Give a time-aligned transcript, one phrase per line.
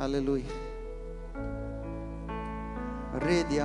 [0.00, 0.46] Aleluia.
[3.22, 3.58] Rede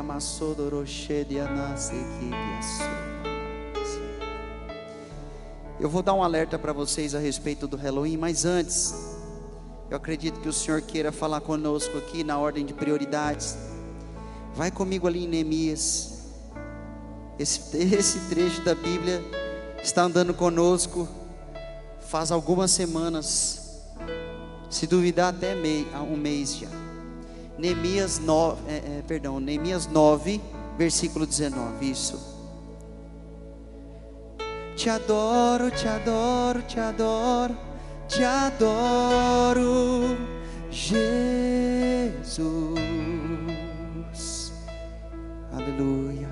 [5.79, 8.93] Eu vou dar um alerta para vocês a respeito do Halloween, mas antes,
[9.89, 13.57] eu acredito que o Senhor queira falar conosco aqui na ordem de prioridades.
[14.53, 16.33] Vai comigo ali em Neemias.
[17.39, 19.23] Esse, esse trecho da Bíblia
[19.81, 21.07] está andando conosco
[22.01, 23.64] faz algumas semanas,
[24.69, 26.67] se duvidar até mei, um mês já.
[27.57, 30.41] Neemias 9, é, é, perdão, Neemias 9,
[30.77, 32.35] versículo 19, isso.
[34.75, 37.57] Te adoro, te adoro, te adoro,
[38.09, 40.17] te adoro,
[40.69, 41.15] Jesus.
[45.53, 46.27] Aleluia.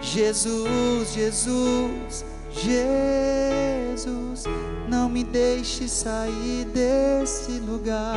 [0.00, 2.24] Jesus, Jesus,
[2.60, 4.44] Jesus,
[4.88, 8.10] não me deixe sair desse lugar.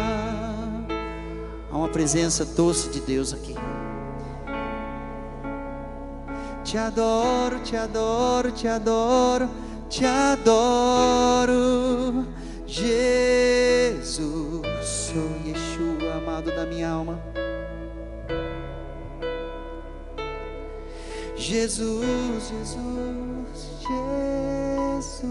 [1.72, 3.56] Há uma presença doce de Deus aqui.
[6.64, 9.50] Te adoro, te adoro, te adoro,
[9.90, 11.52] te adoro,
[12.66, 14.22] Jesus,
[14.82, 17.22] sou Yeshua, amado da minha alma.
[21.36, 23.31] Jesus, Jesus,
[24.92, 25.24] Jesus.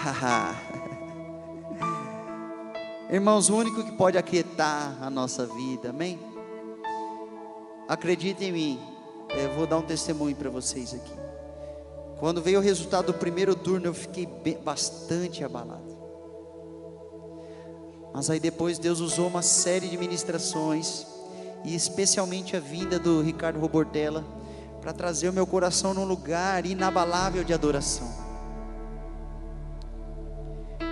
[3.10, 6.18] Irmãos, o único que pode aquietar a nossa vida, amém?
[7.88, 8.80] Acredite em mim,
[9.30, 11.12] eu vou dar um testemunho para vocês aqui.
[12.18, 14.28] Quando veio o resultado do primeiro turno, eu fiquei
[14.62, 15.98] bastante abalado.
[18.12, 21.06] Mas aí depois Deus usou uma série de ministrações
[21.64, 24.24] e especialmente a vinda do Ricardo Robortella
[24.80, 28.08] para trazer o meu coração num lugar inabalável de adoração.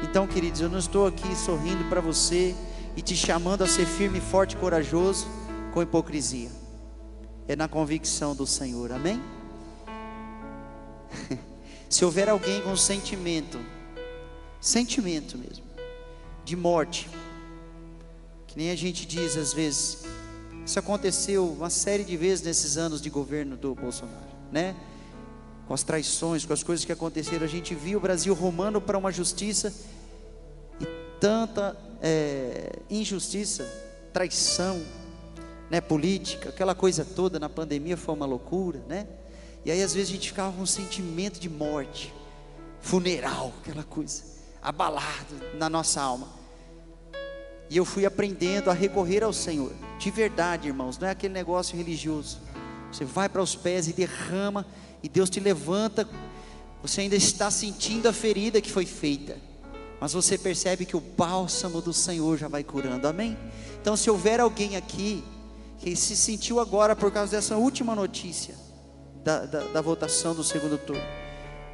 [0.02, 2.54] Então, queridos, eu não estou aqui sorrindo para você
[2.96, 5.26] e te chamando a ser firme, forte e corajoso
[5.72, 6.50] com hipocrisia.
[7.46, 8.92] É na convicção do Senhor.
[8.92, 9.20] Amém?
[11.88, 13.58] Se houver alguém com sentimento,
[14.60, 15.64] sentimento mesmo,
[16.44, 17.08] de morte,
[18.46, 20.04] que nem a gente diz às vezes,
[20.68, 24.76] isso aconteceu uma série de vezes nesses anos de governo do Bolsonaro, né?
[25.66, 28.98] Com as traições, com as coisas que aconteceram, a gente viu o Brasil rumando para
[28.98, 29.72] uma justiça
[30.78, 30.84] e
[31.18, 33.64] tanta é, injustiça,
[34.12, 34.84] traição,
[35.70, 39.06] né, política, aquela coisa toda na pandemia foi uma loucura, né?
[39.64, 42.12] E aí às vezes a gente ficava com um sentimento de morte,
[42.78, 44.22] funeral, aquela coisa,
[44.60, 46.37] abalado na nossa alma.
[47.70, 51.76] E eu fui aprendendo a recorrer ao Senhor, de verdade, irmãos, não é aquele negócio
[51.76, 52.38] religioso.
[52.90, 54.66] Você vai para os pés e derrama,
[55.02, 56.08] e Deus te levanta.
[56.82, 59.36] Você ainda está sentindo a ferida que foi feita,
[60.00, 63.36] mas você percebe que o bálsamo do Senhor já vai curando, amém?
[63.80, 65.22] Então, se houver alguém aqui
[65.78, 68.54] que se sentiu agora por causa dessa última notícia
[69.24, 71.02] da, da, da votação do segundo turno,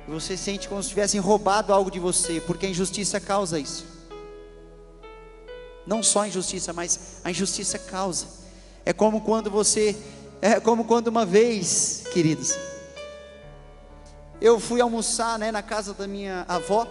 [0.09, 3.87] você sente como se tivessem roubado algo de você, porque a injustiça causa isso.
[5.87, 8.27] Não só a injustiça, mas a injustiça causa.
[8.85, 9.97] É como quando você,
[10.41, 12.57] é como quando uma vez, queridos,
[14.41, 16.87] eu fui almoçar, né, na casa da minha avó.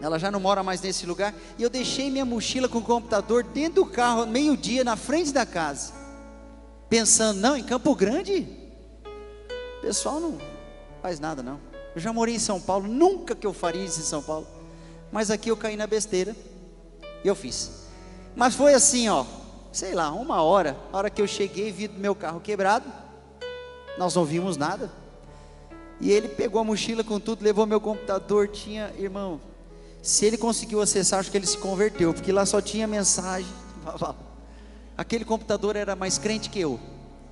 [0.00, 1.32] Ela já não mora mais nesse lugar.
[1.56, 5.46] E eu deixei minha mochila com o computador dentro do carro, meio-dia, na frente da
[5.46, 5.92] casa.
[6.88, 8.46] Pensando, não, em Campo Grande,
[9.78, 10.38] o pessoal não
[11.00, 11.60] faz nada, não.
[11.94, 14.46] Eu já morei em São Paulo, nunca que eu faria isso em São Paulo.
[15.12, 16.34] Mas aqui eu caí na besteira.
[17.24, 17.86] E eu fiz.
[18.34, 19.24] Mas foi assim, ó,
[19.72, 22.84] sei lá, uma hora, a hora que eu cheguei, vi meu carro quebrado,
[23.98, 24.90] nós não vimos nada.
[26.00, 29.40] E ele pegou a mochila com tudo, levou meu computador, tinha, irmão,
[30.02, 33.52] se ele conseguiu acessar, acho que ele se converteu, porque lá só tinha mensagem.
[34.98, 36.78] Aquele computador era mais crente que eu.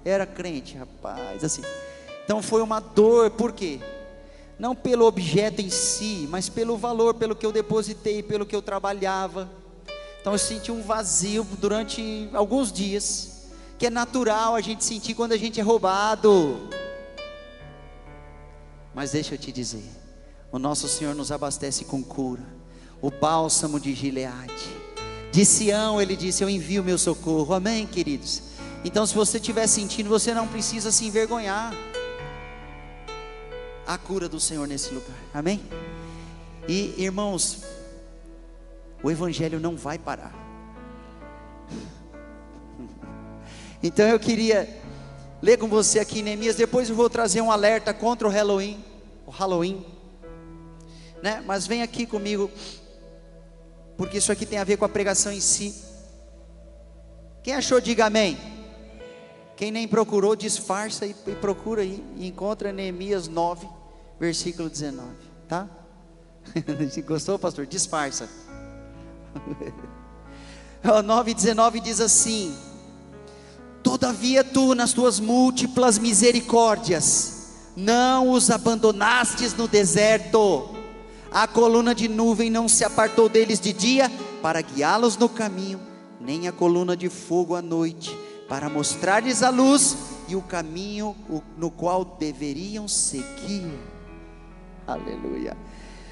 [0.04, 1.62] Era crente, rapaz, assim.
[2.24, 3.80] Então foi uma dor, por quê?
[4.58, 8.62] Não pelo objeto em si, mas pelo valor, pelo que eu depositei, pelo que eu
[8.62, 9.50] trabalhava.
[10.20, 13.46] Então eu senti um vazio durante alguns dias,
[13.78, 16.68] que é natural a gente sentir quando a gente é roubado.
[18.94, 19.88] Mas deixa eu te dizer,
[20.52, 22.44] o nosso Senhor nos abastece com cura,
[23.00, 24.68] o bálsamo de Gileade.
[25.32, 27.54] De Sião ele disse: Eu envio meu socorro.
[27.54, 28.42] Amém, queridos?
[28.84, 31.72] Então, se você estiver sentindo, você não precisa se envergonhar.
[33.86, 35.16] A cura do Senhor nesse lugar.
[35.32, 35.60] Amém?
[36.68, 37.62] E irmãos,
[39.02, 40.32] o Evangelho não vai parar.
[43.82, 44.68] Então eu queria
[45.40, 46.56] ler com você aqui Neemias.
[46.56, 48.84] Depois eu vou trazer um alerta contra o Halloween.
[49.26, 49.84] O Halloween.
[51.22, 51.42] Né?
[51.46, 52.50] Mas vem aqui comigo.
[53.96, 55.74] Porque isso aqui tem a ver com a pregação em si.
[57.42, 58.38] Quem achou, diga amém.
[59.56, 62.04] Quem nem procurou, disfarça e, e procura aí.
[62.16, 63.66] E encontra Neemias 9,
[64.18, 65.08] versículo 19.
[65.48, 65.68] Tá?
[67.06, 67.66] Gostou, pastor?
[67.66, 68.28] Disfarça.
[70.82, 72.54] 9,19 diz assim:
[73.82, 80.68] Todavia tu, nas tuas múltiplas misericórdias, não os abandonastes no deserto,
[81.30, 84.10] a coluna de nuvem não se apartou deles de dia,
[84.42, 85.80] para guiá-los no caminho,
[86.20, 88.16] nem a coluna de fogo à noite,
[88.48, 89.96] para mostrar-lhes a luz
[90.26, 91.14] e o caminho
[91.56, 93.78] no qual deveriam seguir.
[94.86, 95.56] Aleluia.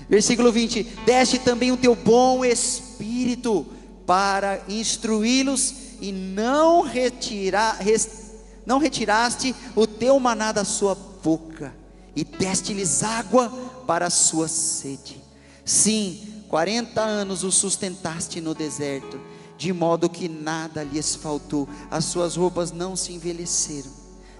[0.09, 3.67] Versículo 20: Deste também o teu bom espírito
[4.07, 8.33] para instruí-los e não, retira, res,
[8.65, 11.75] não retiraste o teu maná da sua boca,
[12.17, 13.51] e deste-lhes água
[13.87, 15.23] para a sua sede.
[15.65, 19.21] Sim, quarenta anos o sustentaste no deserto,
[19.59, 23.91] de modo que nada lhes faltou, as suas roupas não se envelheceram,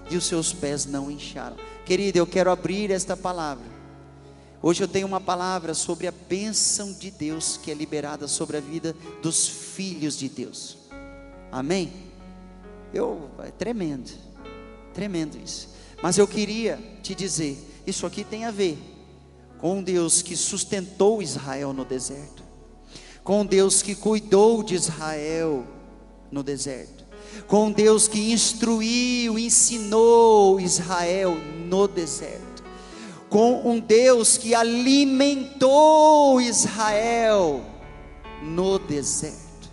[0.09, 1.57] e os seus pés não incharam.
[1.85, 3.78] Querido, eu quero abrir esta palavra
[4.61, 8.59] Hoje eu tenho uma palavra sobre a bênção de Deus que é liberada sobre a
[8.59, 10.77] vida dos filhos de Deus.
[11.49, 11.93] Amém?
[12.93, 14.11] Eu, é tremendo,
[14.93, 15.69] tremendo isso.
[16.03, 17.57] Mas eu queria te dizer,
[17.87, 18.77] isso aqui tem a ver
[19.59, 22.43] com Deus que sustentou Israel no deserto,
[23.23, 25.65] com Deus que cuidou de Israel
[26.29, 27.05] no deserto,
[27.47, 32.48] com Deus que instruiu, ensinou Israel no deserto
[33.29, 37.61] com um Deus que alimentou Israel
[38.41, 39.69] no deserto,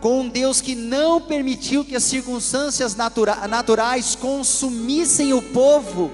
[0.00, 6.10] com um Deus que não permitiu que as circunstâncias natura naturais consumissem o povo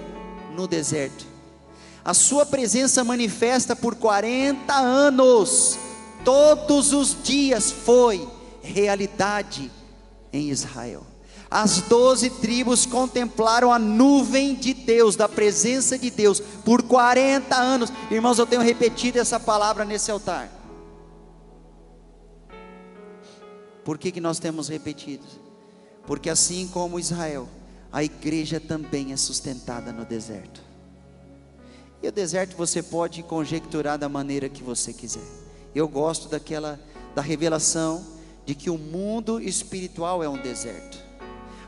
[0.54, 1.26] no deserto.
[2.04, 5.78] A sua presença manifesta por 40 anos,
[6.24, 8.26] todos os dias foi
[8.62, 9.70] realidade
[10.32, 11.09] em Israel.
[11.50, 17.92] As doze tribos contemplaram a nuvem de Deus, da presença de Deus, por 40 anos.
[18.08, 20.48] Irmãos, eu tenho repetido essa palavra nesse altar.
[23.84, 25.26] Por que, que nós temos repetido?
[26.06, 27.48] Porque assim como Israel,
[27.90, 30.62] a igreja também é sustentada no deserto.
[32.00, 35.26] E o deserto você pode conjecturar da maneira que você quiser.
[35.74, 36.78] Eu gosto daquela
[37.12, 38.06] da revelação
[38.46, 41.09] de que o mundo espiritual é um deserto.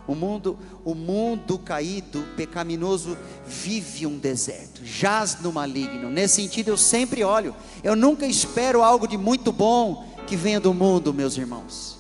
[0.06, 3.16] O mundo, o mundo caído, pecaminoso,
[3.46, 6.10] vive um deserto, jaz no maligno.
[6.10, 7.54] Nesse sentido, eu sempre olho.
[7.84, 11.98] Eu nunca espero algo de muito bom que venha do mundo, meus irmãos.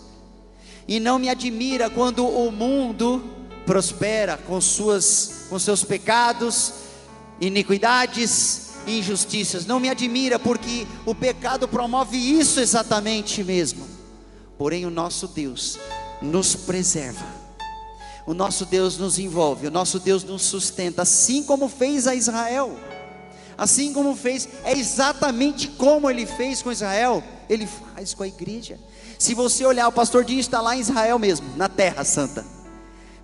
[0.88, 3.22] E não me admira quando o mundo
[3.64, 6.74] prospera com suas, com seus pecados,
[7.40, 9.64] iniquidades, injustiças.
[9.64, 13.86] Não me admira porque o pecado promove isso exatamente mesmo.
[14.58, 15.78] Porém, o nosso Deus
[16.20, 17.41] nos preserva
[18.26, 22.76] o nosso Deus nos envolve, o nosso Deus nos sustenta, assim como fez a Israel.
[23.56, 28.78] Assim como fez, é exatamente como ele fez com Israel, ele faz com a igreja.
[29.18, 32.44] Se você olhar, o pastor Dinho está lá em Israel mesmo, na Terra Santa.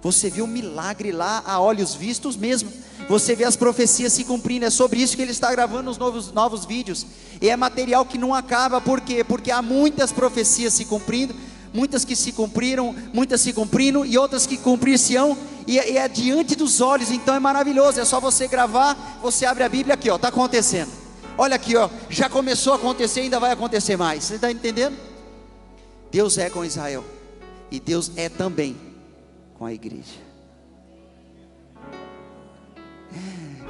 [0.00, 2.70] Você o um milagre lá a olhos vistos mesmo.
[3.08, 4.64] Você vê as profecias se cumprindo.
[4.64, 7.04] É sobre isso que ele está gravando os novos, novos vídeos.
[7.40, 9.24] E é material que não acaba, por quê?
[9.24, 11.34] Porque há muitas profecias se cumprindo,
[11.78, 16.08] muitas que se cumpriram, muitas se cumpriram e outras que cumprir-se-ão, e, é, e é
[16.08, 20.10] diante dos olhos, então é maravilhoso, é só você gravar, você abre a Bíblia aqui,
[20.10, 20.90] ó, está acontecendo.
[21.36, 24.24] Olha aqui, ó, já começou a acontecer, ainda vai acontecer mais.
[24.24, 24.98] Você está entendendo?
[26.10, 27.04] Deus é com Israel,
[27.70, 28.76] e Deus é também
[29.56, 30.26] com a igreja.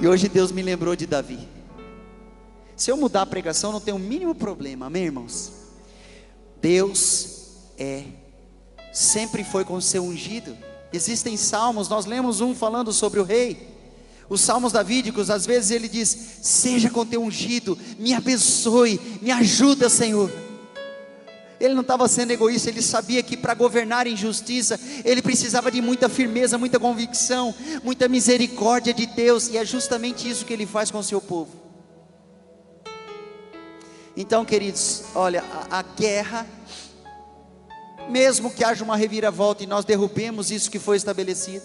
[0.00, 1.46] E hoje Deus me lembrou de Davi.
[2.74, 5.52] Se eu mudar a pregação, não tem o mínimo problema, amém, irmãos?
[6.62, 7.37] Deus
[7.78, 8.04] é,
[8.92, 10.56] sempre foi com o seu ungido.
[10.92, 13.68] Existem salmos, nós lemos um falando sobre o rei.
[14.28, 19.88] Os salmos davídicos, às vezes ele diz: Seja com teu ungido, me abençoe, me ajuda,
[19.88, 20.30] Senhor.
[21.60, 25.80] Ele não estava sendo egoísta, ele sabia que para governar em justiça, ele precisava de
[25.80, 30.90] muita firmeza, muita convicção, muita misericórdia de Deus, e é justamente isso que ele faz
[30.90, 31.50] com o seu povo.
[34.16, 36.46] Então, queridos, olha, a, a guerra,
[38.08, 41.64] mesmo que haja uma reviravolta e nós derrubemos isso que foi estabelecido,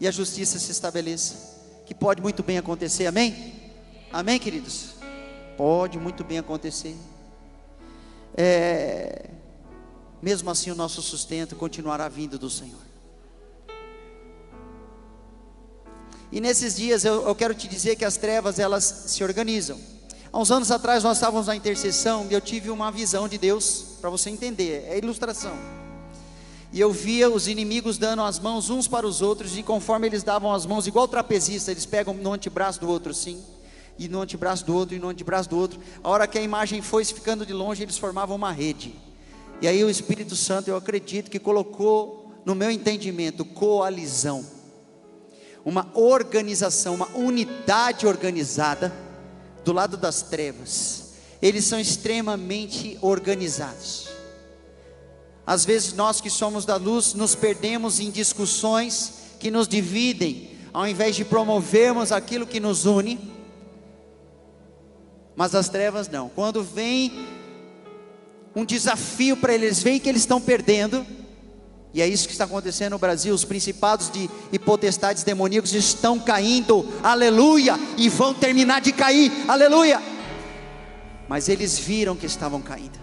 [0.00, 1.34] e a justiça se estabeleça,
[1.86, 3.54] que pode muito bem acontecer, amém?
[4.12, 4.94] Amém, queridos?
[5.56, 6.96] Pode muito bem acontecer.
[8.36, 9.30] É,
[10.20, 12.80] mesmo assim, o nosso sustento continuará vindo do Senhor.
[16.30, 19.78] E nesses dias eu, eu quero te dizer que as trevas elas se organizam.
[20.32, 23.91] Há uns anos atrás nós estávamos na intercessão e eu tive uma visão de Deus,
[24.02, 25.56] para você entender, é ilustração.
[26.72, 30.24] E eu via os inimigos dando as mãos uns para os outros, e conforme eles
[30.24, 33.40] davam as mãos, igual trapezista, eles pegam no antebraço do outro assim,
[33.96, 35.78] e no antebraço do outro, e no antebraço do outro.
[36.02, 38.92] A hora que a imagem foi ficando de longe, eles formavam uma rede.
[39.60, 44.44] E aí o Espírito Santo, eu acredito que colocou no meu entendimento coalizão,
[45.64, 48.92] uma organização, uma unidade organizada
[49.64, 51.01] do lado das trevas.
[51.42, 54.08] Eles são extremamente organizados.
[55.44, 60.86] Às vezes nós que somos da luz nos perdemos em discussões que nos dividem, ao
[60.86, 63.18] invés de promovermos aquilo que nos une.
[65.34, 66.28] Mas as trevas não.
[66.28, 67.26] Quando vem
[68.54, 71.04] um desafio para eles, veem que eles estão perdendo.
[71.92, 73.34] E é isso que está acontecendo no Brasil.
[73.34, 80.11] Os principados de e potestades demoníacos estão caindo, aleluia, e vão terminar de cair, aleluia.
[81.28, 82.98] Mas eles viram que estavam caindo,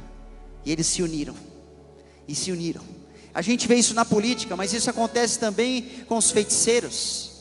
[0.65, 1.35] e eles se uniram,
[2.27, 2.81] e se uniram.
[3.33, 7.31] A gente vê isso na política, mas isso acontece também com os feiticeiros,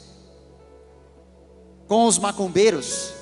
[1.87, 3.13] com os macumbeiros,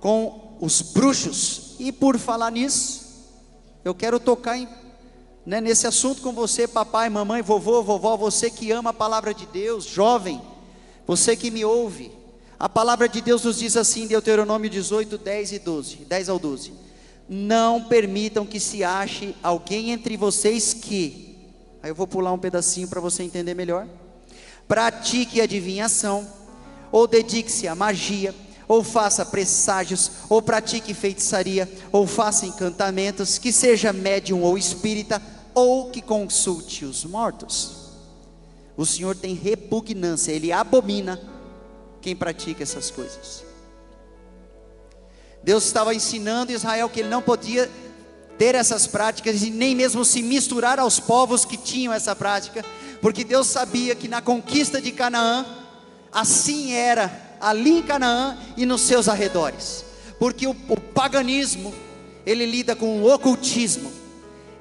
[0.00, 1.74] com os bruxos.
[1.78, 3.04] E por falar nisso,
[3.84, 4.68] eu quero tocar em
[5.46, 9.46] né, nesse assunto com você, papai, mamãe, vovô, vovó, você que ama a palavra de
[9.46, 10.42] Deus, jovem,
[11.06, 12.10] você que me ouve.
[12.58, 16.72] A palavra de Deus nos diz assim, Deuteronômio 18, 10 e 12, 10 ao 12.
[17.28, 21.36] Não permitam que se ache alguém entre vocês que,
[21.82, 23.86] aí eu vou pular um pedacinho para você entender melhor.
[24.66, 26.26] Pratique adivinhação,
[26.90, 28.34] ou dedique-se à magia,
[28.66, 35.20] ou faça presságios, ou pratique feitiçaria, ou faça encantamentos, que seja médium ou espírita,
[35.54, 37.90] ou que consulte os mortos.
[38.78, 41.35] O Senhor tem repugnância, ele abomina
[42.00, 43.44] quem pratica essas coisas.
[45.42, 47.70] Deus estava ensinando Israel que ele não podia
[48.38, 52.64] ter essas práticas e nem mesmo se misturar aos povos que tinham essa prática,
[53.00, 55.46] porque Deus sabia que na conquista de Canaã,
[56.12, 59.84] assim era ali em Canaã e nos seus arredores,
[60.18, 61.74] porque o, o paganismo
[62.24, 63.92] ele lida com o ocultismo,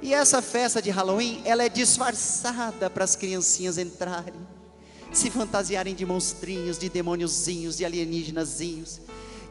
[0.02, 4.36] e essa festa de Halloween, ela é disfarçada para as criancinhas entrarem,
[5.16, 9.00] se fantasiarem de monstrinhos, de demôniozinhos, de alienígenazinhos,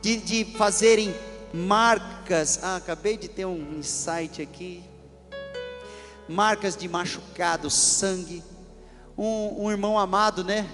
[0.03, 1.15] de, de fazerem
[1.55, 2.61] marcas.
[2.63, 4.85] Ah, acabei de ter um insight aqui.
[6.29, 8.43] Marcas de machucado, sangue.
[9.17, 10.69] Um, um irmão amado, né?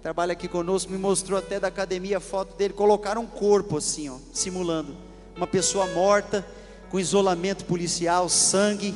[0.00, 2.72] Trabalha aqui conosco, me mostrou até da academia a foto dele.
[2.72, 4.96] Colocaram um corpo assim, ó, simulando
[5.36, 6.46] uma pessoa morta,
[6.90, 8.94] com isolamento policial, sangue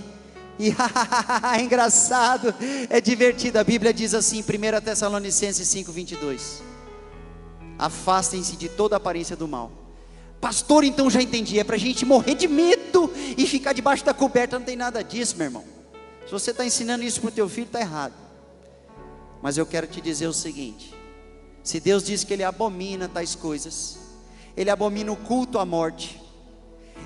[0.58, 0.70] e
[1.56, 2.54] é engraçado,
[2.88, 3.58] é divertido.
[3.58, 6.62] A Bíblia diz assim, 1 Tessalonicenses 5:22.
[7.78, 9.73] Afastem-se de toda aparência do mal.
[10.40, 14.12] Pastor, então já entendi, é para a gente morrer de medo e ficar debaixo da
[14.12, 15.64] coberta, não tem nada disso, meu irmão.
[16.26, 18.12] Se você está ensinando isso para o teu filho, está errado.
[19.42, 20.94] Mas eu quero te dizer o seguinte:
[21.62, 23.99] se Deus diz que Ele abomina tais coisas,
[24.56, 26.20] Ele abomina o culto à morte,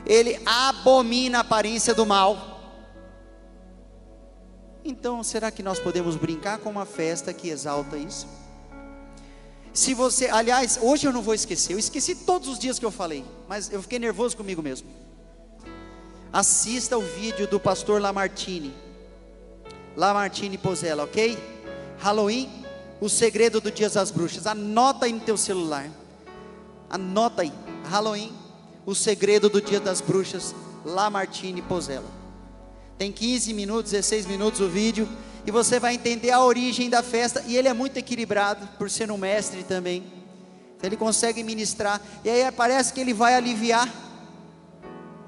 [0.04, 2.57] Ele abomina a aparência do mal,
[4.88, 8.26] então, será que nós podemos brincar com uma festa que exalta isso?
[9.72, 12.90] Se você, aliás, hoje eu não vou esquecer, eu esqueci todos os dias que eu
[12.90, 14.88] falei, mas eu fiquei nervoso comigo mesmo.
[16.32, 18.74] Assista o vídeo do pastor Lamartine,
[19.96, 21.38] Lamartine Pozella, ok?
[21.98, 22.50] Halloween,
[23.00, 24.46] o segredo do Dia das Bruxas.
[24.46, 25.88] Anota aí no teu celular.
[26.88, 27.52] Anota aí.
[27.84, 28.32] Halloween,
[28.86, 30.54] o segredo do Dia das Bruxas,
[30.84, 32.17] Lamartine Pozella.
[32.98, 35.08] Tem 15 minutos, 16 minutos o vídeo.
[35.46, 37.42] E você vai entender a origem da festa.
[37.46, 40.04] E ele é muito equilibrado, por ser um mestre também.
[40.76, 42.02] Então ele consegue ministrar.
[42.24, 43.88] E aí parece que ele vai aliviar.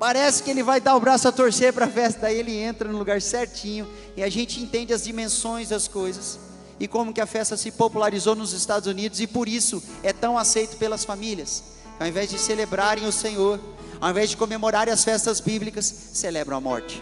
[0.00, 2.23] Parece que ele vai dar o braço a torcer para a festa.
[2.23, 3.89] Daí ele entra no lugar certinho.
[4.17, 6.41] E a gente entende as dimensões das coisas.
[6.81, 9.21] E como que a festa se popularizou nos Estados Unidos.
[9.21, 11.62] E por isso é tão aceito pelas famílias.
[12.00, 13.61] Ao invés de celebrarem o Senhor,
[14.00, 17.00] ao invés de comemorarem as festas bíblicas, celebram a morte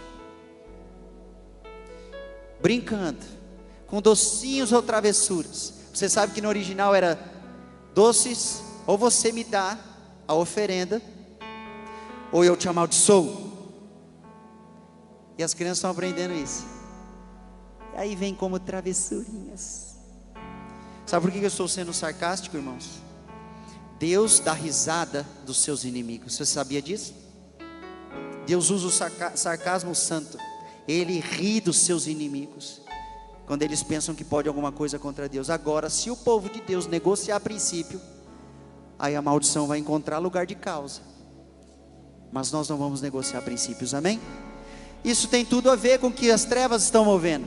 [2.61, 3.25] brincando,
[3.87, 5.75] com docinhos ou travessuras.
[5.93, 7.19] Você sabe que no original era
[7.95, 9.79] doces, ou você me dá,
[10.27, 11.00] a oferenda,
[12.31, 13.49] ou eu te amaldiçoo.
[15.38, 16.67] E as crianças estão aprendendo isso.
[17.95, 19.97] E aí vem como travessurinhas.
[21.07, 23.00] Sabe por que eu estou sendo sarcástico, irmãos?
[23.99, 26.37] Deus dá risada dos seus inimigos.
[26.37, 27.15] Você sabia disso?
[28.47, 30.38] Deus usa o sarcasmo santo.
[30.88, 32.80] Ele ri dos seus inimigos.
[33.47, 35.49] Quando eles pensam que pode alguma coisa contra Deus.
[35.50, 38.00] Agora, se o povo de Deus negociar princípio,
[38.99, 41.02] aí a maldição vai encontrar lugar de causa.
[42.33, 44.21] Mas nós não vamos negociar princípios, amém?
[45.04, 47.47] Isso tem tudo a ver com que as trevas estão movendo.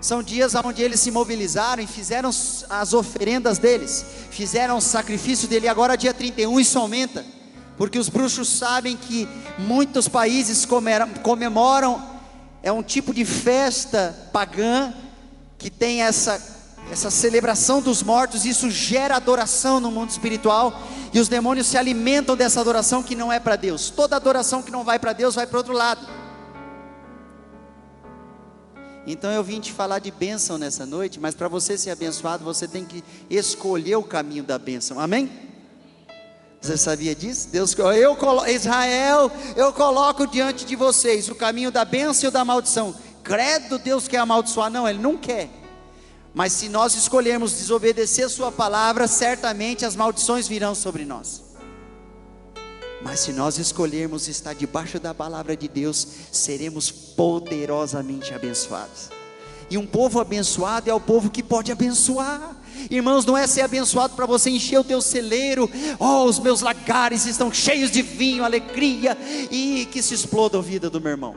[0.00, 5.66] São dias onde eles se mobilizaram e fizeram as oferendas deles, fizeram o sacrifício dele.
[5.66, 7.24] Agora, dia 31, isso aumenta,
[7.76, 9.28] porque os bruxos sabem que
[9.58, 10.66] muitos países
[11.22, 12.00] comemoram,
[12.62, 14.92] é um tipo de festa pagã
[15.56, 16.56] que tem essa
[16.90, 20.80] essa celebração dos mortos, isso gera adoração no mundo espiritual,
[21.12, 23.90] e os demônios se alimentam dessa adoração que não é para Deus.
[23.90, 26.06] Toda adoração que não vai para Deus vai para outro lado.
[29.06, 32.68] Então eu vim te falar de bênção nessa noite, mas para você ser abençoado, você
[32.68, 35.00] tem que escolher o caminho da bênção.
[35.00, 35.47] Amém?
[36.60, 37.48] Você sabia disso?
[37.50, 38.16] Deus, eu
[38.48, 42.94] Israel, eu coloco diante de vocês o caminho da bênção e da maldição.
[43.22, 44.70] Credo, Deus quer amaldiçoar?
[44.70, 45.48] Não, Ele não quer.
[46.34, 51.42] Mas se nós escolhermos desobedecer a Sua palavra, certamente as maldições virão sobre nós.
[53.02, 59.17] Mas se nós escolhermos estar debaixo da palavra de Deus, seremos poderosamente abençoados.
[59.70, 62.56] E um povo abençoado é o povo que pode abençoar.
[62.90, 65.70] Irmãos, não é ser abençoado para você encher o teu celeiro.
[65.98, 69.16] Oh, os meus lagares estão cheios de vinho, alegria
[69.50, 71.34] e que se exploda a vida do meu irmão.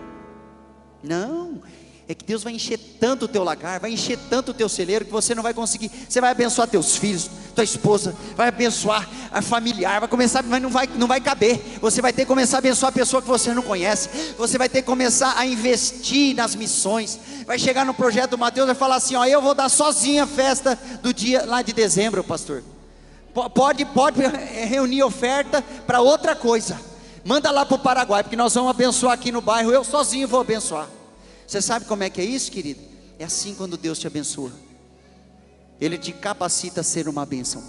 [1.03, 1.61] Não,
[2.07, 5.05] é que Deus vai encher tanto o teu lagar, vai encher tanto o teu celeiro
[5.05, 5.89] que você não vai conseguir.
[6.07, 10.69] Você vai abençoar teus filhos, tua esposa, vai abençoar a familiar, vai começar, mas não
[10.69, 11.59] vai, não vai caber.
[11.81, 14.09] Você vai ter que começar a abençoar a pessoa que você não conhece.
[14.37, 17.19] Você vai ter que começar a investir nas missões.
[17.45, 20.27] Vai chegar no projeto do Mateus e falar assim: ó, eu vou dar sozinha a
[20.27, 22.63] festa do dia lá de dezembro, pastor.
[23.53, 24.21] Pode, pode
[24.67, 26.79] reunir oferta para outra coisa.
[27.23, 29.71] Manda lá para o Paraguai, porque nós vamos abençoar aqui no bairro.
[29.71, 30.87] Eu sozinho vou abençoar.
[31.45, 32.81] Você sabe como é que é isso, querido?
[33.19, 34.51] É assim quando Deus te abençoa.
[35.81, 37.63] Ele te capacita a ser uma bênção.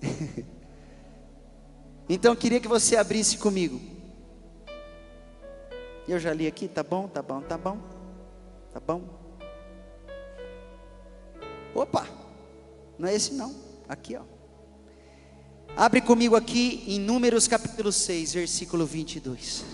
[2.08, 3.80] então eu queria que você abrisse comigo.
[6.06, 7.78] Eu já li aqui, tá bom, tá bom, tá bom.
[8.72, 9.02] Tá bom?
[11.74, 12.06] Opa!
[12.96, 13.52] Não é esse não.
[13.88, 14.22] Aqui, ó.
[15.76, 19.64] Abre comigo aqui em Números capítulo 6, versículo 22.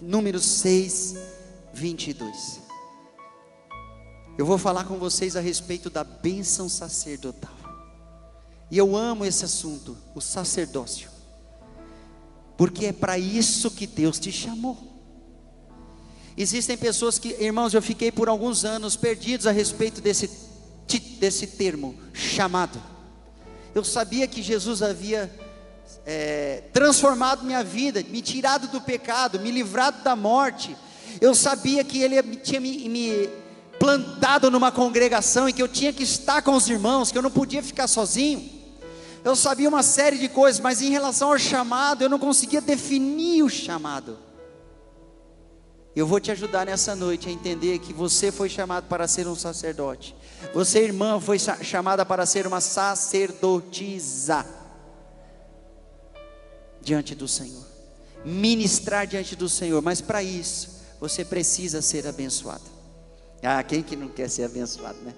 [0.00, 1.16] Números 6,
[1.74, 2.61] 22.
[4.42, 7.54] Eu vou falar com vocês a respeito da bênção sacerdotal.
[8.68, 11.08] E eu amo esse assunto, o sacerdócio.
[12.56, 14.76] Porque é para isso que Deus te chamou.
[16.36, 20.28] Existem pessoas que, irmãos, eu fiquei por alguns anos perdidos a respeito desse,
[21.20, 22.82] desse termo, chamado.
[23.72, 25.32] Eu sabia que Jesus havia
[26.04, 30.76] é, transformado minha vida, me tirado do pecado, me livrado da morte.
[31.20, 33.41] Eu sabia que Ele tinha me, me
[33.82, 37.32] plantado numa congregação e que eu tinha que estar com os irmãos, que eu não
[37.32, 38.48] podia ficar sozinho.
[39.24, 43.42] Eu sabia uma série de coisas, mas em relação ao chamado, eu não conseguia definir
[43.42, 44.20] o chamado.
[45.96, 49.34] Eu vou te ajudar nessa noite a entender que você foi chamado para ser um
[49.34, 50.14] sacerdote.
[50.54, 54.46] Você, irmã, foi chamada para ser uma sacerdotisa
[56.80, 57.66] diante do Senhor,
[58.24, 62.81] ministrar diante do Senhor, mas para isso você precisa ser abençoado.
[63.42, 65.14] Ah, quem que não quer ser abençoado, né?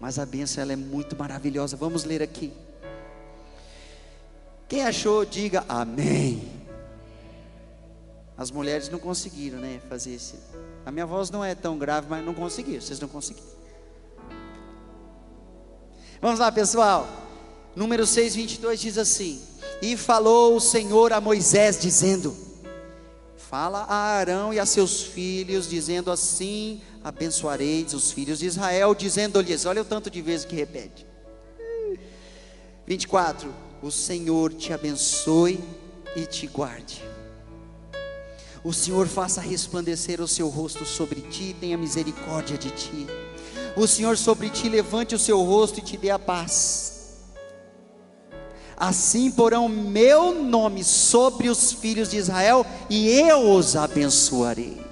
[0.00, 1.76] Mas a bênção ela é muito maravilhosa.
[1.76, 2.52] Vamos ler aqui.
[4.68, 6.50] Quem achou, diga amém.
[8.36, 10.34] As mulheres não conseguiram, né, fazer isso.
[10.84, 12.80] A minha voz não é tão grave, mas não conseguiram.
[12.80, 13.46] Vocês não conseguiram.
[16.20, 17.06] Vamos lá, pessoal.
[17.76, 19.42] Número 6, 22 diz assim:
[19.82, 22.36] e falou o Senhor a Moisés, dizendo:
[23.52, 29.66] Fala a Arão e a seus filhos, dizendo assim: Abençoareis os filhos de Israel, dizendo-lhes:
[29.66, 31.06] Olha o tanto de vezes que repete.
[32.86, 35.60] 24: O Senhor te abençoe
[36.16, 37.04] e te guarde.
[38.64, 43.06] O Senhor faça resplandecer o seu rosto sobre ti e tenha misericórdia de ti.
[43.76, 46.91] O Senhor sobre ti levante o seu rosto e te dê a paz
[48.82, 54.84] Assim porão meu nome sobre os filhos de Israel e eu os abençoarei.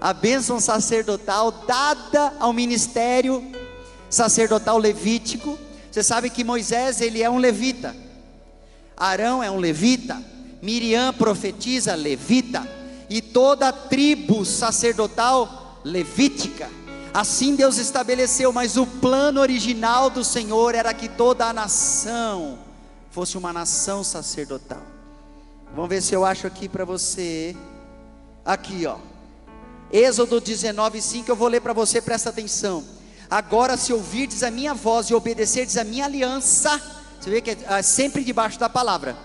[0.00, 3.52] A bênção sacerdotal dada ao ministério
[4.08, 5.58] sacerdotal levítico
[5.90, 7.94] Você sabe que Moisés, ele é um levita.
[8.96, 10.18] Arão é um levita.
[10.62, 12.66] Miriam profetiza levita.
[13.10, 16.70] E toda a tribo sacerdotal levítica.
[17.12, 22.64] Assim Deus estabeleceu, mas o plano original do Senhor era que toda a nação
[23.16, 24.82] fosse uma nação sacerdotal.
[25.74, 27.56] Vamos ver se eu acho aqui para você.
[28.44, 28.98] Aqui, ó.
[29.90, 32.84] Êxodo 19, 5, eu vou ler para você, presta atenção.
[33.30, 36.78] Agora, se ouvirdes a minha voz e obedecerdes a minha aliança,
[37.18, 39.16] você vê que é ah, sempre debaixo da palavra.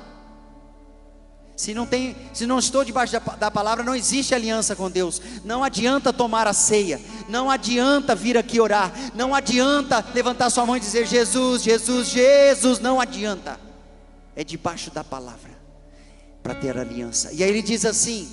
[1.58, 5.22] Se não tem, se não estou debaixo da, da, palavra, não existe aliança com Deus.
[5.44, 10.78] Não adianta tomar a ceia, não adianta vir aqui orar, não adianta levantar sua mão
[10.78, 13.71] e dizer Jesus, Jesus, Jesus, não adianta.
[14.36, 15.52] É debaixo da palavra
[16.42, 17.32] para ter aliança.
[17.32, 18.30] E aí ele diz assim: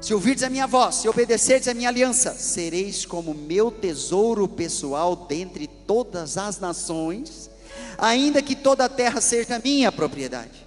[0.00, 5.16] se ouvirdes a minha voz, se obedecerdes a minha aliança, sereis como meu tesouro pessoal
[5.16, 7.48] dentre todas as nações,
[7.96, 10.66] ainda que toda a terra seja minha propriedade.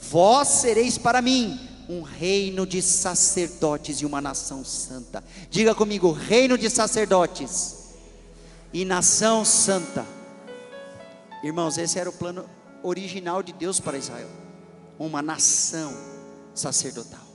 [0.00, 5.24] Vós sereis para mim um reino de sacerdotes e uma nação santa.
[5.50, 7.78] Diga comigo, reino de sacerdotes
[8.72, 10.06] e nação santa.
[11.42, 12.44] Irmãos, esse era o plano
[12.82, 14.28] original de Deus para Israel.
[14.98, 15.94] Uma nação
[16.54, 17.28] sacerdotal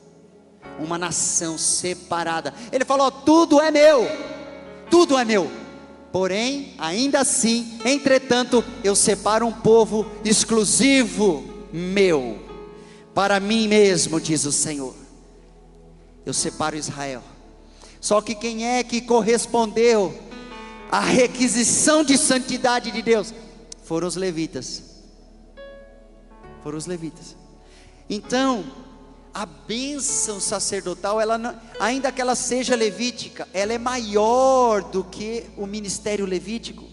[0.79, 2.53] uma nação separada.
[2.71, 4.07] Ele falou: tudo é meu,
[4.89, 5.49] tudo é meu.
[6.11, 12.39] Porém, ainda assim, entretanto, eu separo um povo exclusivo meu,
[13.15, 14.93] para mim mesmo, diz o Senhor.
[16.25, 17.23] Eu separo Israel.
[17.99, 20.13] Só que quem é que correspondeu
[20.91, 23.33] à requisição de santidade de Deus?
[23.93, 24.81] Foram os levitas.
[26.63, 27.37] Foram os levitas.
[28.09, 28.65] Então,
[29.31, 35.45] a bênção sacerdotal, ela não, ainda que ela seja levítica, ela é maior do que
[35.55, 36.83] o ministério levítico,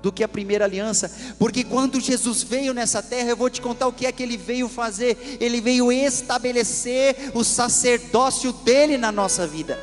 [0.00, 3.86] do que a primeira aliança, porque quando Jesus veio nessa terra, eu vou te contar
[3.86, 9.46] o que é que ele veio fazer, ele veio estabelecer o sacerdócio dele na nossa
[9.46, 9.78] vida.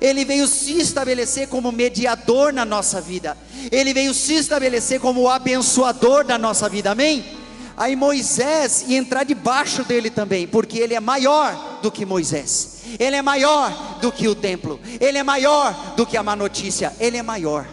[0.00, 3.36] Ele veio se estabelecer como mediador na nossa vida.
[3.70, 6.90] Ele veio se estabelecer como abençoador da nossa vida.
[6.90, 7.40] Amém?
[7.80, 13.16] aí Moisés ia entrar debaixo dele também, porque ele é maior do que Moisés, ele
[13.16, 17.16] é maior do que o templo, ele é maior do que a má notícia, ele
[17.16, 17.66] é maior.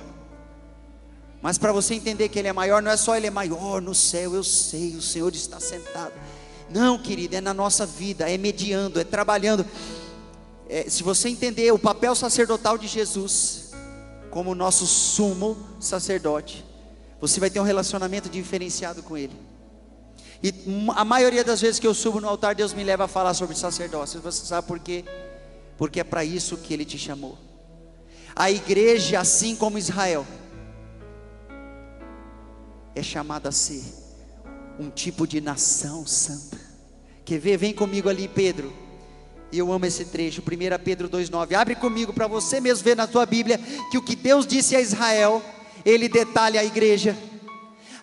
[1.41, 3.93] Mas para você entender que ele é maior, não é só ele é maior no
[3.93, 6.13] céu, eu sei, o Senhor está sentado.
[6.69, 9.65] Não, querido, é na nossa vida, é mediando, é trabalhando.
[10.69, 13.71] É, se você entender o papel sacerdotal de Jesus,
[14.29, 16.65] como nosso sumo sacerdote,
[17.19, 19.35] você vai ter um relacionamento diferenciado com Ele.
[20.43, 20.53] E
[20.95, 23.55] a maioria das vezes que eu subo no altar, Deus me leva a falar sobre
[23.55, 24.21] sacerdócio.
[24.21, 25.03] Você sabe por quê?
[25.77, 27.37] Porque é para isso que Ele te chamou.
[28.35, 30.27] A igreja, assim como Israel,
[32.93, 33.83] é chamada a ser
[34.79, 36.59] um tipo de nação santa.
[37.25, 37.57] Quer ver?
[37.57, 38.71] Vem comigo ali, Pedro.
[39.51, 41.53] E eu amo esse trecho, 1 Pedro 2,9.
[41.55, 44.81] Abre comigo para você mesmo ver na tua Bíblia que o que Deus disse a
[44.81, 45.41] Israel,
[45.85, 47.17] Ele detalha a igreja.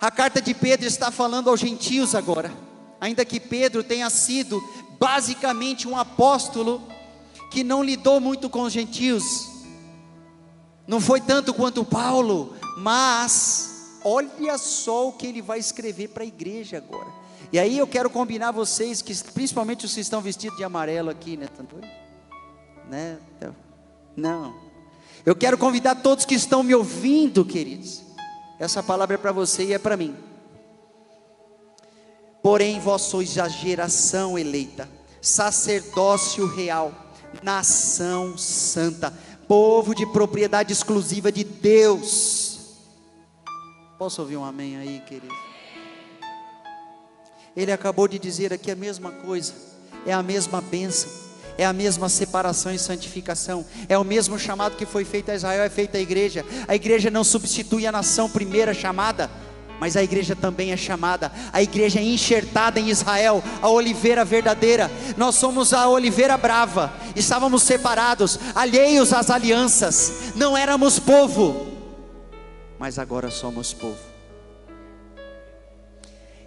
[0.01, 2.53] A carta de Pedro está falando aos gentios agora.
[3.01, 4.63] Ainda que Pedro tenha sido
[4.99, 6.83] basicamente um apóstolo
[7.51, 9.23] que não lidou muito com os gentios.
[10.87, 16.27] Não foi tanto quanto Paulo, mas olha só o que ele vai escrever para a
[16.27, 17.24] igreja agora.
[17.55, 21.37] E aí eu quero combinar vocês que principalmente os que estão vestidos de amarelo aqui,
[21.37, 21.77] né, tanto
[22.91, 23.17] né?
[24.17, 24.57] Não.
[25.25, 28.03] Eu quero convidar todos que estão me ouvindo, queridos,
[28.59, 30.17] essa palavra é para você e é para mim.
[32.43, 34.89] Porém, vós sois a geração eleita,
[35.23, 36.93] sacerdócio real,
[37.41, 42.75] nação santa, povo de propriedade exclusiva de Deus.
[43.97, 45.54] Posso ouvir um amém aí, querido?
[47.57, 49.53] Ele acabou de dizer aqui a mesma coisa,
[50.07, 51.25] é a mesma bênção
[51.57, 55.63] é a mesma separação e santificação, é o mesmo chamado que foi feito a Israel,
[55.63, 56.45] é feito à igreja.
[56.67, 59.31] A igreja não substitui a nação primeira chamada,
[59.79, 64.91] mas a igreja também é chamada, a igreja é enxertada em Israel, a oliveira verdadeira.
[65.17, 71.67] Nós somos a oliveira brava, estávamos separados, alheios às alianças, não éramos povo,
[72.79, 74.14] mas agora somos povo.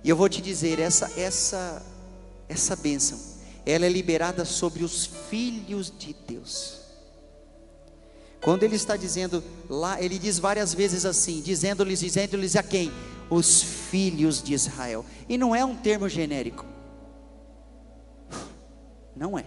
[0.04, 1.86] E eu vou te dizer, essa essa
[2.48, 6.80] essa bênção ela é liberada sobre os filhos de Deus.
[8.42, 12.90] Quando ele está dizendo lá, ele diz várias vezes assim, dizendo-lhes, dizendo-lhes a quem?
[13.30, 15.06] Os filhos de Israel.
[15.28, 16.66] E não é um termo genérico.
[19.14, 19.46] Não é.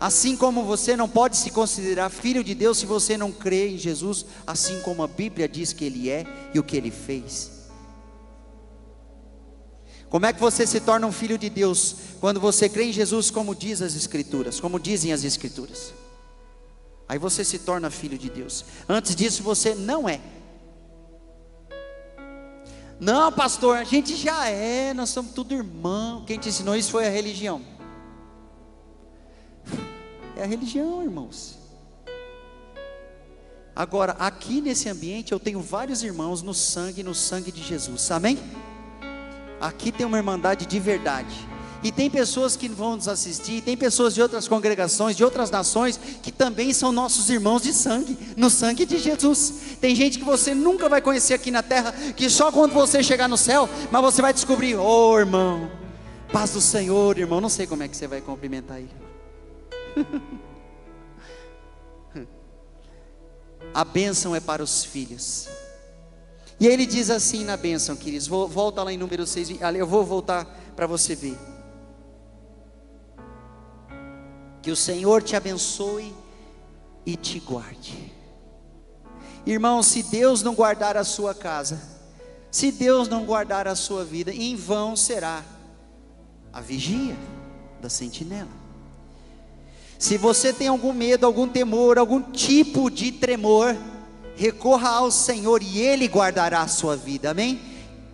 [0.00, 3.78] Assim como você não pode se considerar filho de Deus se você não crê em
[3.78, 7.57] Jesus, assim como a Bíblia diz que Ele é e o que Ele fez.
[10.10, 13.30] Como é que você se torna um filho de Deus quando você crê em Jesus,
[13.30, 15.92] como diz as Escrituras, como dizem as Escrituras?
[17.06, 18.64] Aí você se torna filho de Deus.
[18.88, 20.20] Antes disso você não é.
[23.00, 26.24] Não, pastor, a gente já é, nós somos tudo irmão.
[26.26, 27.62] Quem te ensinou isso foi a religião.
[30.36, 31.58] É a religião, irmãos.
[33.74, 38.10] Agora, aqui nesse ambiente eu tenho vários irmãos no sangue, no sangue de Jesus.
[38.10, 38.38] Amém?
[39.60, 41.48] Aqui tem uma irmandade de verdade.
[41.82, 45.98] E tem pessoas que vão nos assistir, tem pessoas de outras congregações, de outras nações,
[46.22, 49.76] que também são nossos irmãos de sangue, no sangue de Jesus.
[49.80, 53.28] Tem gente que você nunca vai conhecer aqui na terra, que só quando você chegar
[53.28, 55.70] no céu, mas você vai descobrir, ô oh, irmão,
[56.32, 57.40] paz do Senhor, irmão.
[57.40, 58.90] Não sei como é que você vai cumprimentar ele.
[63.72, 65.48] A bênção é para os filhos.
[66.60, 68.26] E ele diz assim na bênção, queridos.
[68.26, 69.60] Volta lá em número 6.
[69.76, 70.44] Eu vou voltar
[70.74, 71.38] para você ver.
[74.60, 76.12] Que o Senhor te abençoe
[77.06, 78.12] e te guarde.
[79.46, 81.80] Irmão, se Deus não guardar a sua casa,
[82.50, 85.44] se Deus não guardar a sua vida, em vão será
[86.52, 87.16] a vigia
[87.80, 88.50] da sentinela.
[89.98, 93.76] Se você tem algum medo, algum temor, algum tipo de tremor,
[94.38, 97.60] recorra ao Senhor e Ele guardará a sua vida, amém?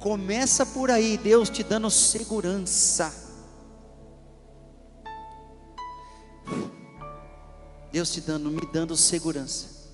[0.01, 3.15] Começa por aí, Deus te dando segurança.
[7.93, 9.93] Deus te dando, me dando segurança.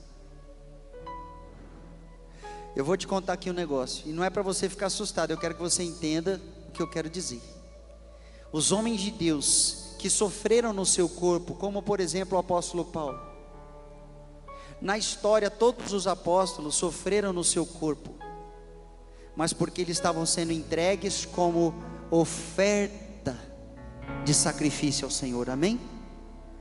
[2.76, 5.36] Eu vou te contar aqui um negócio, e não é para você ficar assustado, eu
[5.36, 7.42] quero que você entenda o que eu quero dizer.
[8.52, 13.29] Os homens de Deus que sofreram no seu corpo, como por exemplo o apóstolo Paulo,
[14.80, 18.14] na história, todos os apóstolos sofreram no seu corpo,
[19.36, 21.74] mas porque eles estavam sendo entregues como
[22.10, 23.36] oferta
[24.24, 25.78] de sacrifício ao Senhor, amém?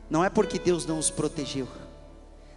[0.10, 1.68] Não é porque Deus não os protegeu.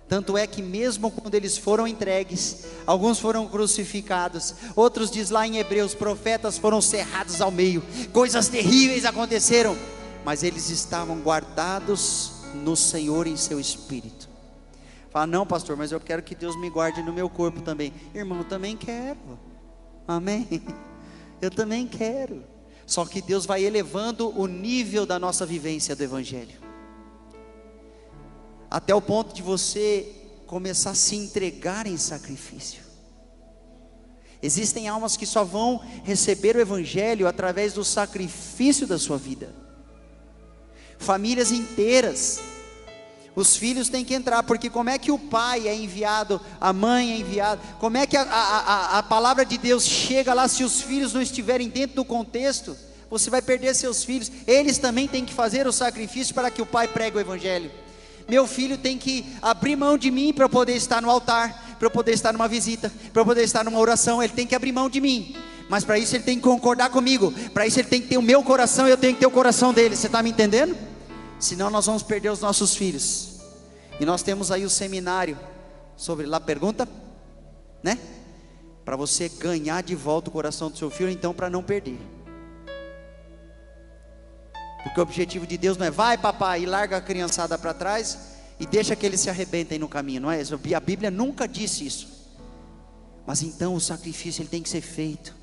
[0.08, 5.56] Tanto é que, mesmo quando eles foram entregues, alguns foram crucificados, outros, diz lá em
[5.56, 9.76] Hebreus, profetas foram cerrados ao meio, coisas terríveis aconteceram,
[10.24, 14.31] mas eles estavam guardados no Senhor em seu espírito.
[15.12, 17.92] Fala, não, pastor, mas eu quero que Deus me guarde no meu corpo também.
[18.14, 19.38] Irmão, eu também quero.
[20.08, 20.48] Amém?
[21.42, 22.42] Eu também quero.
[22.86, 26.58] Só que Deus vai elevando o nível da nossa vivência do Evangelho.
[28.70, 30.10] Até o ponto de você
[30.46, 32.80] começar a se entregar em sacrifício.
[34.42, 39.54] Existem almas que só vão receber o Evangelho através do sacrifício da sua vida.
[40.96, 42.40] Famílias inteiras
[43.34, 47.12] os filhos têm que entrar, porque como é que o pai é enviado, a mãe
[47.12, 50.82] é enviada, como é que a, a, a, palavra de Deus chega lá se os
[50.82, 52.76] filhos não estiverem dentro do contexto?
[53.10, 56.66] Você vai perder seus filhos, eles também têm que fazer o sacrifício para que o
[56.66, 57.70] pai pregue o evangelho.
[58.28, 62.12] Meu filho tem que abrir mão de mim para poder estar no altar, para poder
[62.12, 65.34] estar numa visita, para poder estar numa oração, ele tem que abrir mão de mim.
[65.70, 68.22] Mas para isso ele tem que concordar comigo, para isso ele tem que ter o
[68.22, 69.96] meu coração e eu tenho que ter o coração dele.
[69.96, 70.91] Você está me entendendo?
[71.42, 73.40] Senão nós vamos perder os nossos filhos.
[73.98, 75.38] E nós temos aí o seminário
[75.96, 76.88] sobre lá pergunta,
[77.82, 77.98] né?
[78.84, 81.98] Para você ganhar de volta o coração do seu filho, então para não perder.
[84.84, 88.18] Porque o objetivo de Deus não é vai papai e larga a criançada para trás
[88.58, 90.54] e deixa que eles se arrebentem no caminho, não é isso?
[90.54, 92.08] A Bíblia nunca disse isso.
[93.26, 95.34] Mas então o sacrifício ele tem que ser feito.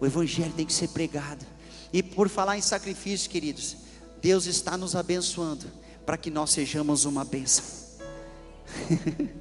[0.00, 1.44] O evangelho tem que ser pregado.
[1.92, 3.76] E por falar em sacrifício, queridos,
[4.20, 5.66] Deus está nos abençoando
[6.04, 7.64] para que nós sejamos uma bênção.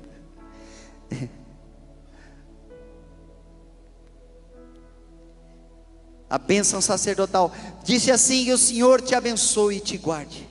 [6.30, 7.52] A bênção sacerdotal
[7.84, 10.48] disse assim: que o Senhor te abençoe e te guarde,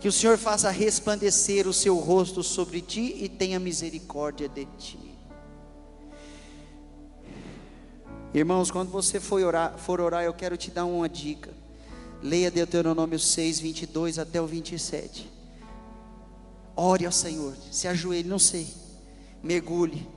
[0.00, 4.98] que o Senhor faça resplandecer o seu rosto sobre ti e tenha misericórdia de ti.
[8.34, 11.50] Irmãos, quando você for orar, for orar, eu quero te dar uma dica.
[12.22, 15.30] Leia Deuteronômio 6, 22 até o 27.
[16.74, 18.68] Ore ao Senhor, se ajoelhe, não sei,
[19.42, 20.08] mergulhe,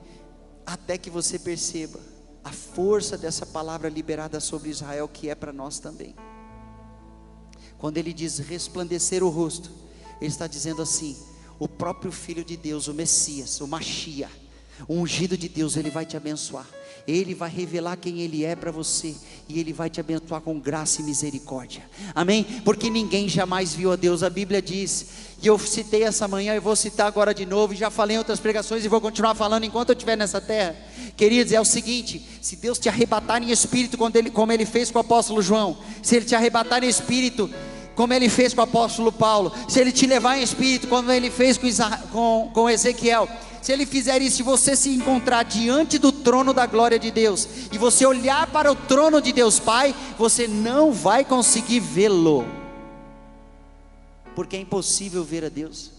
[0.66, 2.00] até que você perceba
[2.44, 6.16] a força dessa palavra liberada sobre Israel, que é para nós também.
[7.78, 9.72] Quando ele diz resplandecer o rosto,
[10.20, 11.18] ele está dizendo assim:
[11.58, 14.30] o próprio Filho de Deus, o Messias, o Machia,
[14.88, 16.68] o ungido de Deus, ele vai te abençoar
[17.08, 19.16] Ele vai revelar quem Ele é para você
[19.48, 21.84] e Ele vai te abençoar com graça e misericórdia.
[22.14, 22.44] Amém?
[22.64, 24.24] Porque ninguém jamais viu a Deus.
[24.24, 25.08] A Bíblia diz,
[25.42, 28.40] e eu citei essa manhã e vou citar agora de novo, já falei em outras
[28.40, 30.76] pregações e vou continuar falando enquanto eu estiver nessa terra.
[31.18, 33.98] Queridos, é o seguinte: se Deus te arrebatar em espírito,
[34.34, 37.50] como Ele fez com o apóstolo João, se Ele te arrebatar em espírito,
[37.96, 41.30] como ele fez com o apóstolo Paulo, se ele te levar em espírito, como ele
[41.30, 41.68] fez com,
[42.12, 43.28] com, com Ezequiel,
[43.62, 47.48] se ele fizer isso, se você se encontrar diante do trono da glória de Deus,
[47.72, 52.44] e você olhar para o trono de Deus Pai, você não vai conseguir vê-lo,
[54.36, 55.92] porque é impossível ver a Deus.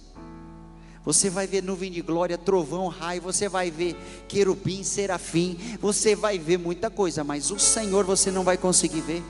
[1.05, 3.96] Você vai ver nuvem de glória, trovão, raio, você vai ver
[4.28, 9.22] querubim, serafim, você vai ver muita coisa, mas o Senhor você não vai conseguir ver.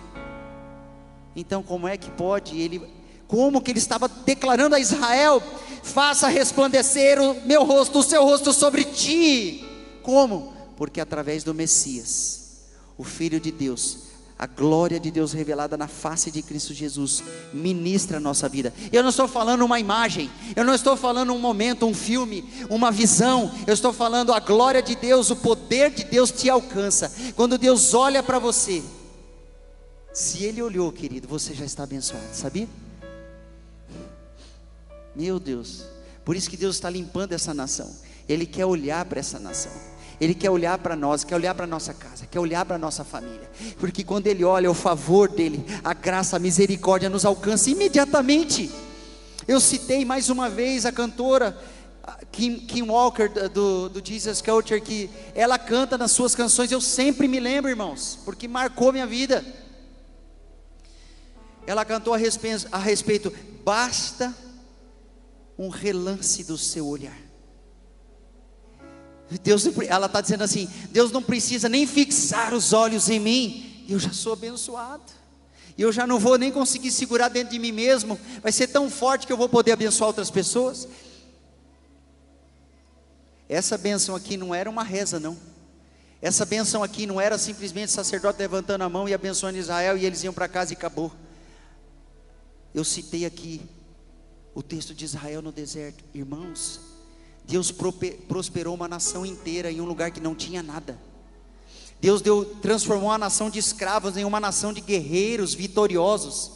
[1.34, 2.80] Então, como é que pode ele
[3.32, 5.42] como que ele estava declarando a Israel:
[5.82, 9.64] faça resplandecer o meu rosto, o seu rosto sobre ti.
[10.02, 10.52] Como?
[10.76, 12.60] Porque através do Messias,
[12.98, 14.00] o Filho de Deus,
[14.38, 18.70] a glória de Deus revelada na face de Cristo Jesus, ministra a nossa vida.
[18.92, 22.90] Eu não estou falando uma imagem, eu não estou falando um momento, um filme, uma
[22.90, 27.10] visão, eu estou falando a glória de Deus, o poder de Deus te alcança.
[27.34, 28.82] Quando Deus olha para você,
[30.12, 32.68] se Ele olhou, querido, você já está abençoado, sabia?
[35.14, 35.84] Meu Deus,
[36.24, 37.90] por isso que Deus está limpando essa nação.
[38.28, 39.72] Ele quer olhar para essa nação.
[40.20, 43.50] Ele quer olhar para nós, quer olhar para nossa casa, quer olhar para nossa família.
[43.78, 48.70] Porque quando ele olha, o favor dele, a graça, a misericórdia nos alcança imediatamente.
[49.48, 51.58] Eu citei mais uma vez a cantora
[52.30, 57.26] Kim, Kim Walker do, do Jesus Culture, que ela canta nas suas canções, eu sempre
[57.26, 59.44] me lembro, irmãos, porque marcou minha vida.
[61.66, 63.32] Ela cantou a respeito, a respeito
[63.64, 64.34] basta
[65.58, 67.16] um relance do seu olhar.
[69.42, 73.98] Deus, ela está dizendo assim: Deus não precisa nem fixar os olhos em mim, eu
[73.98, 75.22] já sou abençoado.
[75.78, 79.26] Eu já não vou nem conseguir segurar dentro de mim mesmo, vai ser tão forte
[79.26, 80.86] que eu vou poder abençoar outras pessoas.
[83.48, 85.36] Essa benção aqui não era uma reza, não.
[86.20, 90.22] Essa benção aqui não era simplesmente sacerdote levantando a mão e abençoando Israel e eles
[90.22, 91.10] iam para casa e acabou.
[92.74, 93.60] Eu citei aqui
[94.54, 96.02] o texto de Israel no deserto.
[96.14, 96.80] Irmãos,
[97.44, 97.72] Deus
[98.28, 100.98] prosperou uma nação inteira em um lugar que não tinha nada.
[102.00, 106.50] Deus deu, transformou a nação de escravos em uma nação de guerreiros vitoriosos,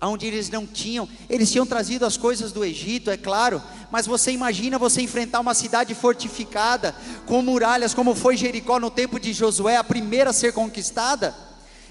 [0.00, 4.30] onde eles não tinham, eles tinham trazido as coisas do Egito, é claro, mas você
[4.30, 6.94] imagina você enfrentar uma cidade fortificada,
[7.26, 11.34] com muralhas, como foi Jericó no tempo de Josué, a primeira a ser conquistada.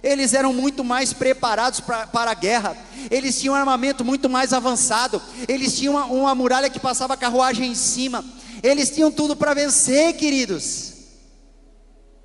[0.03, 2.75] Eles eram muito mais preparados pra, para a guerra,
[3.09, 7.71] eles tinham um armamento muito mais avançado, eles tinham uma, uma muralha que passava carruagem
[7.71, 8.25] em cima,
[8.63, 10.93] eles tinham tudo para vencer, queridos.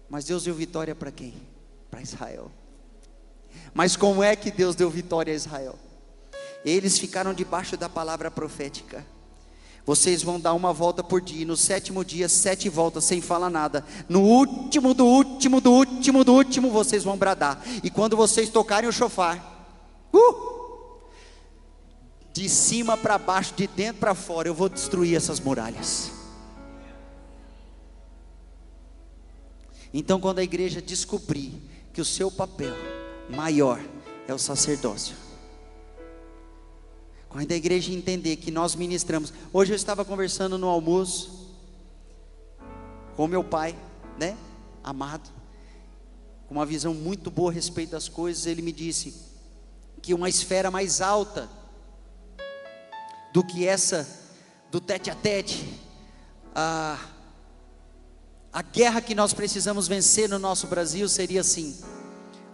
[0.08, 1.34] Mas Deus deu vitória para quem?
[1.90, 2.50] Para Israel.
[3.74, 5.78] Mas como é que Deus deu vitória a Israel?
[6.64, 9.04] Eles ficaram debaixo da palavra profética.
[9.86, 13.84] Vocês vão dar uma volta por dia, no sétimo dia, sete voltas, sem falar nada.
[14.08, 17.62] No último, do último, do último, do último, vocês vão bradar.
[17.84, 19.70] E quando vocês tocarem o chofar,
[20.12, 21.00] uh,
[22.32, 26.10] de cima para baixo, de dentro para fora, eu vou destruir essas muralhas.
[29.94, 31.62] Então, quando a igreja descobrir
[31.94, 32.74] que o seu papel
[33.30, 33.80] maior
[34.26, 35.14] é o sacerdócio,
[37.36, 39.30] quando a igreja entender que nós ministramos.
[39.52, 41.54] Hoje eu estava conversando no almoço
[43.14, 43.76] com meu pai,
[44.18, 44.34] né?
[44.82, 45.28] Amado,
[46.48, 48.46] com uma visão muito boa a respeito das coisas.
[48.46, 49.14] Ele me disse
[50.00, 51.46] que uma esfera mais alta
[53.34, 54.08] do que essa
[54.70, 55.78] do tete a tete,
[56.54, 56.98] a,
[58.50, 61.78] a guerra que nós precisamos vencer no nosso Brasil seria assim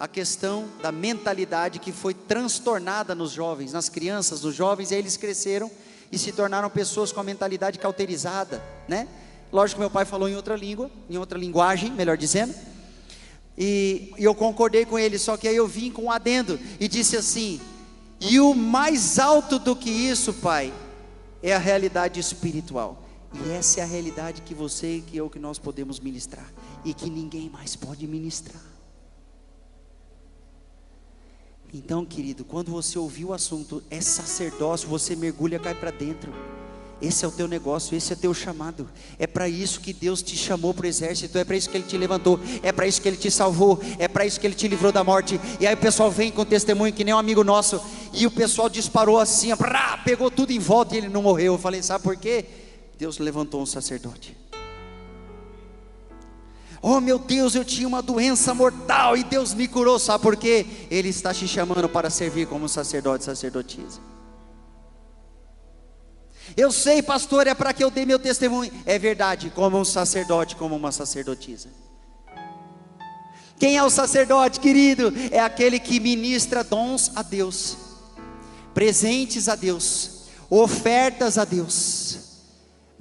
[0.02, 5.00] a questão da mentalidade que foi transtornada nos jovens, nas crianças, nos jovens, e aí
[5.00, 5.70] eles cresceram
[6.10, 9.06] e se tornaram pessoas com a mentalidade cauterizada, né?
[9.52, 12.52] Lógico que meu pai falou em outra língua, em outra linguagem, melhor dizendo,
[13.56, 16.88] e, e eu concordei com ele, só que aí eu vim com um adendo e
[16.88, 17.60] disse assim:
[18.18, 20.74] e o mais alto do que isso, pai,
[21.40, 23.00] é a realidade espiritual.
[23.32, 26.52] E essa é a realidade que você e que eu que nós podemos ministrar
[26.84, 28.71] e que ninguém mais pode ministrar.
[31.74, 36.30] Então, querido, quando você ouvir o assunto é sacerdócio, você mergulha, cai para dentro.
[37.00, 38.88] Esse é o teu negócio, esse é o teu chamado.
[39.18, 41.86] É para isso que Deus te chamou para o exército, é para isso que Ele
[41.86, 44.68] te levantou, é para isso que Ele te salvou, é para isso que Ele te
[44.68, 45.40] livrou da morte.
[45.58, 47.80] E aí o pessoal vem com testemunho que nem um amigo nosso,
[48.12, 49.48] e o pessoal disparou assim,
[50.04, 51.54] pegou tudo em volta e ele não morreu.
[51.54, 52.44] Eu falei, sabe por quê?
[52.98, 54.36] Deus levantou um sacerdote.
[56.84, 60.66] Oh meu Deus, eu tinha uma doença mortal e Deus me curou, sabe por quê?
[60.90, 64.00] Ele está te chamando para servir como sacerdote, sacerdotisa.
[66.56, 68.72] Eu sei, pastor, é para que eu dê meu testemunho.
[68.84, 71.68] É verdade, como um sacerdote, como uma sacerdotisa.
[73.60, 75.12] Quem é o sacerdote, querido?
[75.30, 77.76] É aquele que ministra dons a Deus,
[78.74, 82.21] presentes a Deus, ofertas a Deus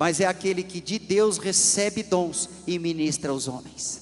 [0.02, 4.02] mas é aquele que de Deus recebe dons e ministra aos homens.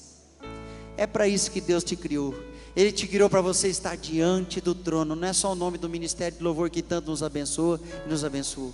[0.96, 2.34] É para isso que Deus te criou.
[2.74, 5.14] Ele te criou para você estar diante do trono.
[5.14, 8.24] Não é só o nome do ministério de louvor que tanto nos abençoa e nos
[8.24, 8.72] abençoou.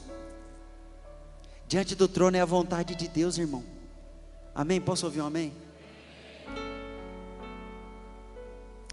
[1.67, 3.65] Diante do trono é a vontade de Deus, irmão.
[4.55, 4.81] Amém?
[4.81, 5.53] Posso ouvir um amém?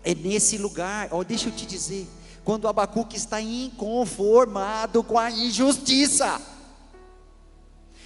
[0.04, 2.08] É nesse lugar, ó, deixa eu te dizer,
[2.44, 6.53] quando o Abacuque está inconformado com a injustiça.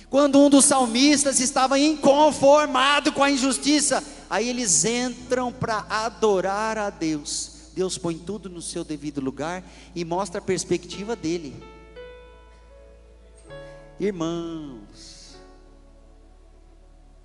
[0.10, 6.90] Quando um dos salmistas estava inconformado com a injustiça, aí eles entram para adorar a
[6.90, 7.72] Deus.
[7.76, 11.62] Deus põe tudo no seu devido lugar e mostra a perspectiva dele.
[14.00, 15.36] Irmãos,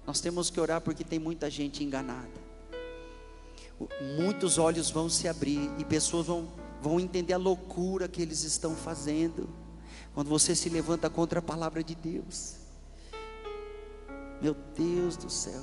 [0.05, 2.43] nós temos que orar porque tem muita gente enganada.
[4.19, 6.49] Muitos olhos vão se abrir e pessoas vão,
[6.83, 9.49] vão entender a loucura que eles estão fazendo.
[10.15, 12.62] Quando você se levanta contra a palavra de Deus.
[14.43, 15.63] Meu Deus do céu.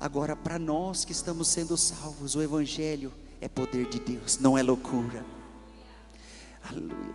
[0.00, 4.62] Agora, para nós que estamos sendo salvos, o Evangelho é poder de Deus, não é
[4.62, 5.24] loucura.
[6.68, 7.14] Aleluia.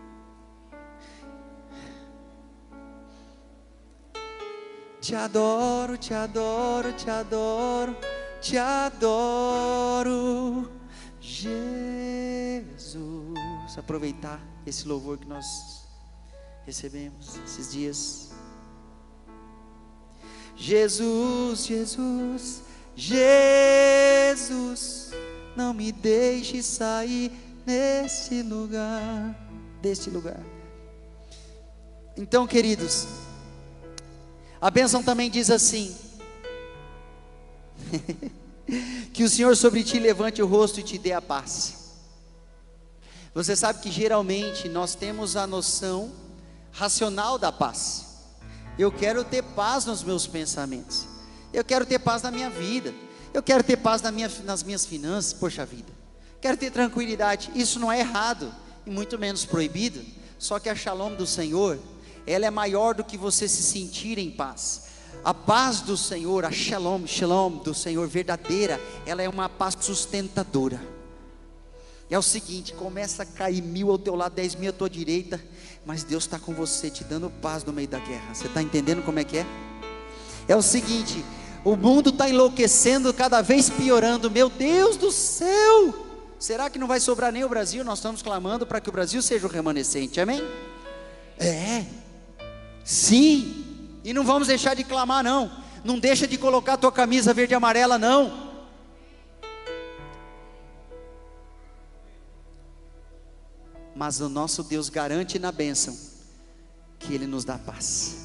[5.01, 7.97] Te adoro, te adoro, te adoro,
[8.39, 10.01] te adoro,
[11.19, 12.97] Jesus.
[13.77, 15.45] Aproveitar esse louvor que nós
[16.65, 18.38] recebemos esses dias.
[20.61, 22.61] Jesus, Jesus,
[22.93, 25.11] Jesus,
[25.55, 27.31] não me deixe sair
[27.65, 29.33] nesse lugar,
[29.81, 30.41] deste lugar.
[32.17, 33.07] Então, queridos,
[34.59, 35.95] a bênção também diz assim:
[39.13, 41.93] que o Senhor sobre ti levante o rosto e te dê a paz.
[43.33, 46.11] Você sabe que geralmente nós temos a noção
[46.73, 48.08] racional da paz.
[48.79, 51.05] Eu quero ter paz nos meus pensamentos.
[51.51, 52.93] Eu quero ter paz na minha vida.
[53.33, 55.33] Eu quero ter paz na minha, nas minhas finanças.
[55.33, 55.91] Poxa vida.
[56.39, 57.51] Quero ter tranquilidade.
[57.53, 58.49] Isso não é errado
[58.85, 60.01] e muito menos proibido.
[60.37, 61.77] Só que a shalom do Senhor,
[62.25, 64.83] ela é maior do que você se sentir em paz.
[65.25, 70.79] A paz do Senhor, a shalom, shalom do Senhor verdadeira, ela é uma paz sustentadora.
[72.09, 75.39] É o seguinte: começa a cair mil ao teu lado, dez mil à tua direita,
[75.85, 78.33] mas Deus está com você, te dando paz no meio da guerra.
[78.33, 79.45] Você está entendendo como é que é?
[80.47, 81.23] É o seguinte:
[81.63, 84.31] o mundo está enlouquecendo, cada vez piorando.
[84.31, 86.07] Meu Deus do céu!
[86.39, 87.83] Será que não vai sobrar nem o Brasil?
[87.83, 90.41] Nós estamos clamando para que o Brasil seja o remanescente, amém?
[91.37, 91.85] É,
[92.83, 93.65] sim,
[94.03, 95.51] e não vamos deixar de clamar, não.
[95.83, 98.48] Não deixa de colocar a tua camisa verde e amarela, não.
[103.99, 105.93] Mas o nosso Deus garante na bênção
[106.97, 108.15] que Ele nos dá paz.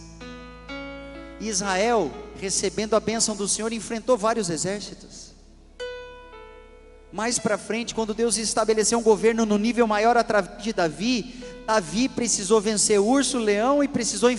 [1.40, 5.32] Israel, recebendo a bênção do Senhor, enfrentou vários exércitos.
[7.12, 12.08] Mais para frente, quando Deus estabeleceu um governo no nível maior através de Davi, Davi
[12.08, 14.30] precisou vencer urso, leão e precisou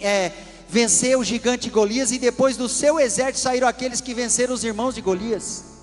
[0.00, 0.32] é,
[0.68, 4.94] vencer o gigante Golias, e depois do seu exército saíram aqueles que venceram os irmãos
[4.94, 5.75] de Golias.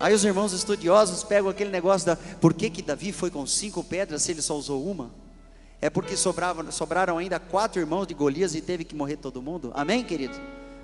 [0.00, 3.84] Aí os irmãos estudiosos pegam aquele negócio da por que, que Davi foi com cinco
[3.84, 5.10] pedras se ele só usou uma?
[5.78, 9.70] É porque sobrava, sobraram ainda quatro irmãos de Golias e teve que morrer todo mundo?
[9.74, 10.40] Amém, querido?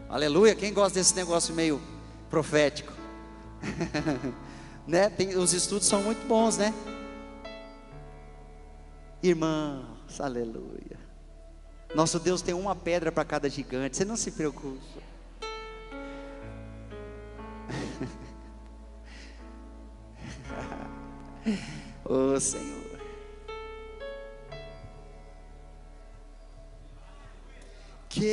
[0.07, 0.55] Aleluia.
[0.55, 1.81] Quem gosta desse negócio meio
[2.29, 2.93] profético?
[4.87, 5.09] né?
[5.09, 6.75] Tem, os estudos são muito bons, né?
[9.23, 10.99] Irmãos, aleluia.
[11.95, 13.97] Nosso Deus tem uma pedra para cada gigante.
[13.97, 14.79] Você não se preocupe.
[22.05, 22.87] oh Senhor.
[28.09, 28.33] Queima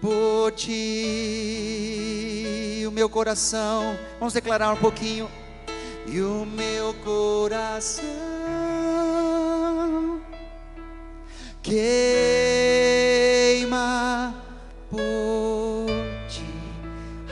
[0.00, 1.98] por ti
[2.86, 3.98] o meu coração.
[4.18, 5.28] Vamos declarar um pouquinho.
[6.06, 8.06] E o meu coração
[11.62, 11.84] queima
[14.90, 15.90] por
[16.30, 16.46] ti.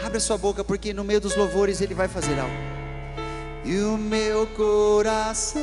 [0.04, 2.75] Abre a sua boca, porque no meio dos louvores ele vai fazer algo
[3.66, 5.60] e o meu coração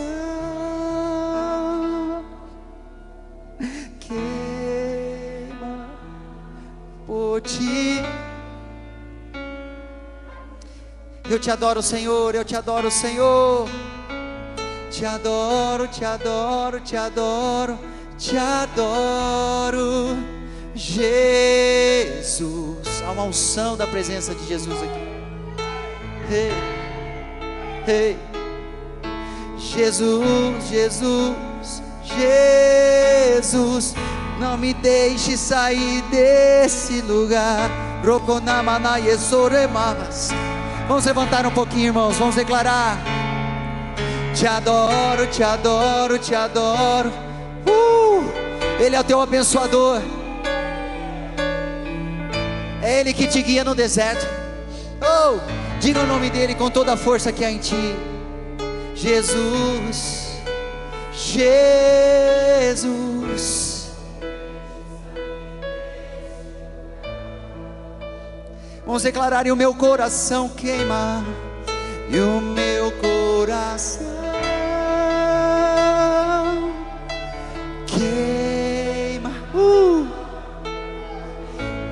[3.99, 5.87] queima
[7.41, 8.01] ti.
[11.29, 13.69] Eu te adoro, Senhor, eu te adoro, Senhor.
[14.91, 17.79] Te adoro, te adoro, te adoro,
[18.17, 20.17] te adoro,
[20.75, 21.41] Jesus.
[23.05, 24.99] Há uma unção da presença de Jesus aqui.
[26.29, 26.72] Hey,
[27.87, 28.17] hey.
[29.57, 33.95] Jesus, Jesus, Jesus,
[34.39, 37.69] não me deixe sair desse lugar.
[40.87, 42.17] Vamos levantar um pouquinho, irmãos.
[42.17, 42.97] Vamos declarar.
[44.35, 47.09] Te adoro, te adoro, te adoro.
[47.65, 48.29] Uh,
[48.79, 50.01] Ele é o teu abençoador.
[52.81, 54.27] É Ele que te guia no deserto.
[55.01, 55.39] Oh,
[55.83, 57.93] diga o nome dele com toda a força que há em ti.
[58.95, 60.39] Jesus,
[61.11, 61.83] Jesus.
[68.85, 71.21] Vamos declarar: e o meu coração queima,
[72.09, 74.05] e o meu coração
[77.85, 79.31] queima.
[79.53, 80.07] Uh!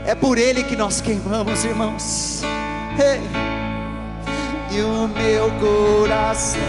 [0.05, 2.41] É por Ele que nós queimamos, irmãos.
[2.97, 3.50] Hey!
[4.73, 6.61] E o meu coração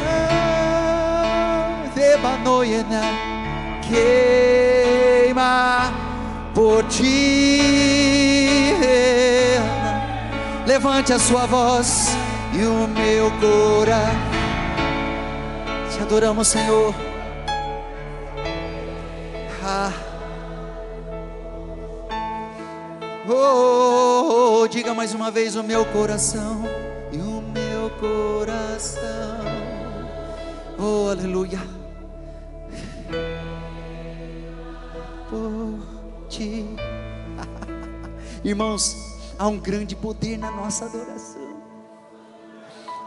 [1.95, 3.01] debanoiena
[3.81, 5.93] queima
[6.53, 8.75] por ti.
[10.67, 12.09] Levante a sua voz
[12.53, 14.33] e o meu coração.
[15.93, 16.93] Te adoramos, Senhor.
[19.65, 19.93] Ah.
[23.29, 26.82] Oh, oh, oh, diga mais uma vez o meu coração
[28.03, 29.39] coração.
[30.77, 31.61] Oh, aleluia.
[35.31, 36.67] Por ti.
[38.43, 38.97] Irmãos,
[39.39, 41.53] há um grande poder na nossa adoração.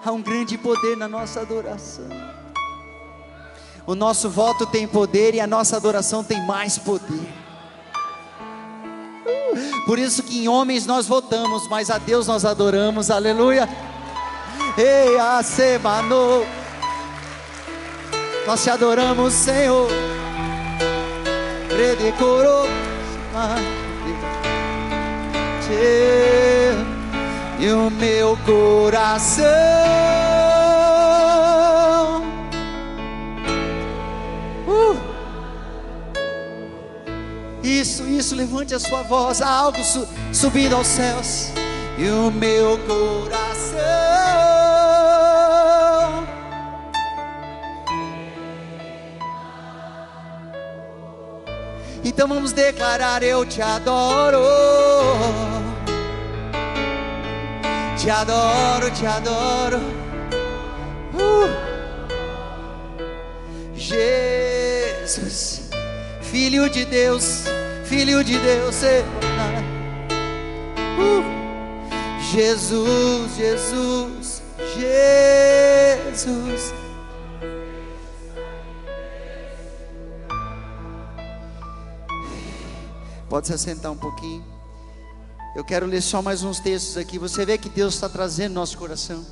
[0.06, 2.08] Há um grande poder na nossa adoração.
[3.86, 7.28] O nosso voto tem poder e a nossa adoração tem mais poder.
[9.86, 13.12] Por isso que em homens nós votamos, mas a Deus nós adoramos.
[13.12, 13.68] Aleluia.
[14.78, 16.16] Ei, a semana.
[18.46, 19.90] Nós te adoramos, Senhor.
[21.70, 22.66] Redecorou.
[27.66, 29.46] E o meu coração
[34.68, 34.98] uh.
[37.64, 41.50] Isso, isso, levante a sua voz Há algo su subindo aos céus
[41.98, 44.25] E o meu coração
[52.08, 54.38] Então vamos declarar: Eu te adoro.
[57.98, 59.78] Te adoro, te adoro.
[61.16, 61.50] Uh.
[63.76, 65.72] Jesus,
[66.22, 67.46] Filho de Deus,
[67.86, 68.84] Filho de Deus.
[68.84, 69.04] Uh.
[72.32, 74.44] Jesus, Jesus,
[74.78, 76.72] Jesus.
[83.36, 84.46] Pode se assentar um pouquinho.
[85.58, 87.20] Eu quero ler só mais uns textos aqui.
[87.20, 89.26] Você vê que Deus está trazendo nosso coração.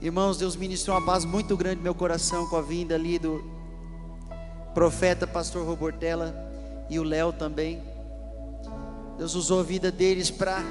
[0.00, 3.42] Irmãos, Deus ministrou uma paz muito grande no meu coração com a vinda ali do
[4.72, 6.32] profeta pastor Robortella
[6.88, 7.82] e o Léo também.
[9.18, 10.62] Deus usou a vida deles para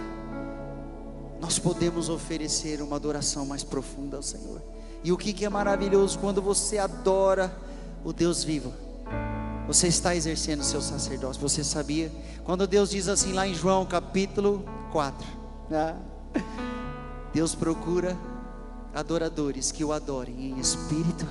[1.42, 4.62] nós podemos oferecer uma adoração mais profunda ao Senhor.
[5.04, 7.54] E o que, que é maravilhoso quando você adora
[8.02, 8.72] o Deus vivo
[9.68, 11.42] você está exercendo o seu sacerdócio.
[11.42, 12.12] Você sabia?
[12.44, 15.26] Quando Deus diz assim lá em João capítulo 4,
[15.70, 15.96] né?
[17.34, 18.18] Deus procura
[18.94, 21.26] adoradores que o adorem em espírito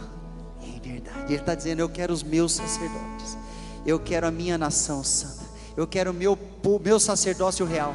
[0.63, 1.33] e em verdade.
[1.33, 3.37] Ele está dizendo: Eu quero os meus sacerdotes,
[3.85, 5.45] eu quero a minha nação santa,
[5.77, 6.39] eu quero o meu,
[6.83, 7.95] meu sacerdócio real,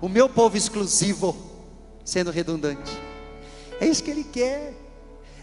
[0.00, 1.36] o meu povo exclusivo,
[2.04, 2.90] sendo redundante.
[3.80, 4.87] É isso que Ele quer.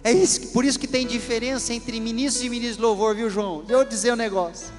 [0.06, 3.64] É isso, por isso que tem diferença entre ministros e ministros de louvor, viu, João?
[3.64, 4.72] Deixa eu dizer um negócio.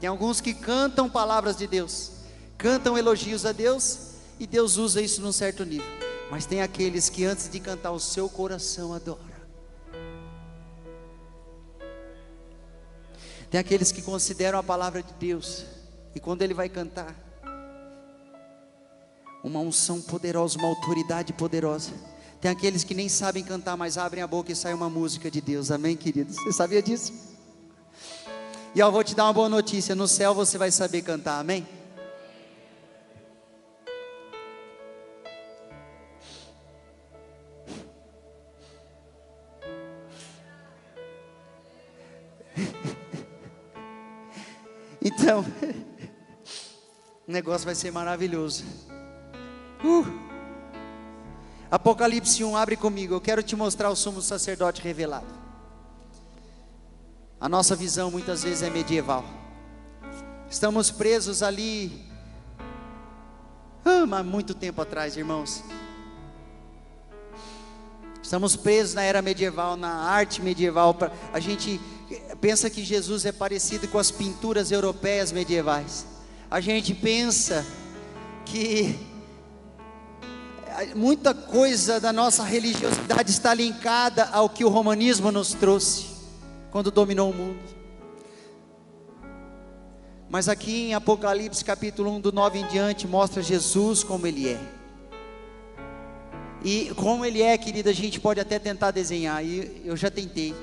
[0.00, 2.10] Tem alguns que cantam palavras de Deus,
[2.58, 5.86] cantam elogios a Deus, e Deus usa isso num certo nível.
[6.28, 9.20] Mas tem aqueles que antes de cantar o seu coração adora.
[13.48, 15.64] Tem aqueles que consideram a palavra de Deus,
[16.16, 17.14] e quando ele vai cantar,
[19.44, 21.92] uma unção poderosa, uma autoridade poderosa
[22.42, 25.40] tem aqueles que nem sabem cantar, mas abrem a boca e sai uma música de
[25.40, 25.70] Deus.
[25.70, 26.34] Amém, queridos?
[26.34, 27.12] Você sabia disso?
[28.74, 31.64] E eu vou te dar uma boa notícia: no céu você vai saber cantar, amém?
[45.04, 45.44] Então,
[47.26, 48.64] o negócio vai ser maravilhoso.
[49.84, 50.31] Uh!
[51.72, 53.14] Apocalipse 1, abre comigo.
[53.14, 55.24] Eu quero te mostrar o sumo sacerdote revelado.
[57.40, 59.24] A nossa visão muitas vezes é medieval.
[60.50, 62.04] Estamos presos ali,
[63.86, 65.64] ah, há muito tempo atrás, irmãos.
[68.22, 70.94] Estamos presos na era medieval, na arte medieval.
[71.32, 71.80] A gente
[72.38, 76.04] pensa que Jesus é parecido com as pinturas europeias medievais.
[76.50, 77.64] A gente pensa
[78.44, 79.10] que
[80.94, 86.06] muita coisa da nossa religiosidade está linkada ao que o romanismo nos trouxe
[86.70, 87.82] quando dominou o mundo.
[90.28, 94.60] Mas aqui em Apocalipse capítulo 1, do 9 em diante, mostra Jesus como ele é.
[96.64, 100.54] E como ele é, querida, a gente pode até tentar desenhar, e eu já tentei.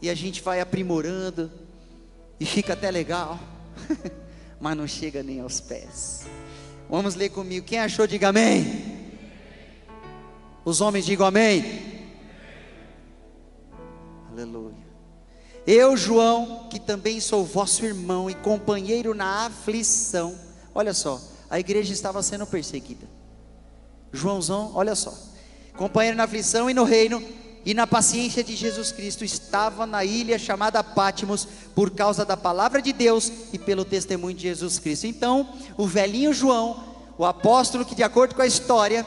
[0.00, 1.50] E a gente vai aprimorando,
[2.38, 3.40] e fica até legal,
[4.60, 6.26] mas não chega nem aos pés.
[6.88, 7.66] Vamos ler comigo.
[7.66, 8.97] Quem achou, diga amém.
[10.68, 11.64] Os homens digam amém.
[14.30, 14.76] Aleluia.
[15.66, 20.38] Eu, João, que também sou vosso irmão e companheiro na aflição.
[20.74, 23.06] Olha só, a igreja estava sendo perseguida.
[24.12, 25.14] Joãozão, olha só.
[25.74, 27.22] Companheiro na aflição e no reino
[27.64, 32.82] e na paciência de Jesus Cristo, estava na ilha chamada Pátimos por causa da palavra
[32.82, 35.06] de Deus e pelo testemunho de Jesus Cristo.
[35.06, 35.48] Então,
[35.78, 36.84] o velhinho João,
[37.16, 39.06] o apóstolo que de acordo com a história,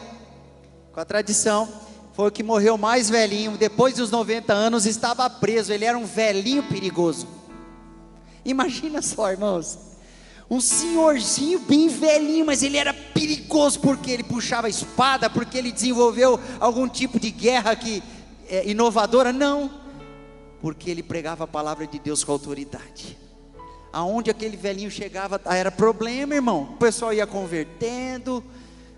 [0.93, 1.67] com a tradição,
[2.13, 6.05] foi o que morreu mais velhinho, depois dos 90 anos estava preso, ele era um
[6.05, 7.27] velhinho perigoso.
[8.43, 9.91] Imagina só, irmãos
[10.51, 16.37] um senhorzinho bem velhinho, mas ele era perigoso porque ele puxava espada, porque ele desenvolveu
[16.59, 18.03] algum tipo de guerra que
[18.49, 19.71] é, inovadora, não,
[20.61, 23.17] porque ele pregava a palavra de Deus com autoridade.
[23.93, 26.63] Aonde aquele velhinho chegava, era problema, irmão.
[26.73, 28.43] O pessoal ia convertendo.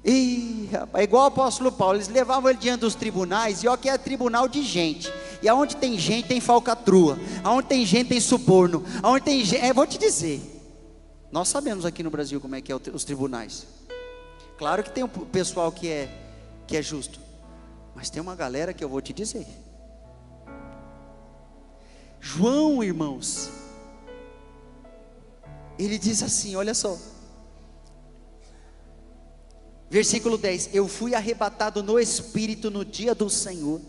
[0.04, 3.88] E é igual o apóstolo Paulo, eles levavam ele diante dos tribunais, e ó que
[3.88, 5.12] é tribunal de gente.
[5.42, 9.72] E aonde tem gente tem falcatrua, aonde tem gente tem suborno, aonde tem gente, é,
[9.72, 10.42] vou te dizer,
[11.32, 13.66] nós sabemos aqui no Brasil como é que é os tribunais.
[14.58, 16.20] Claro que tem um pessoal que é
[16.68, 17.20] que é justo,
[17.96, 19.48] mas tem uma galera que eu vou te dizer.
[22.20, 23.50] João, irmãos,
[25.78, 26.98] ele diz assim, olha só.
[29.94, 33.80] Versículo 10: Eu fui arrebatado no espírito no dia do Senhor,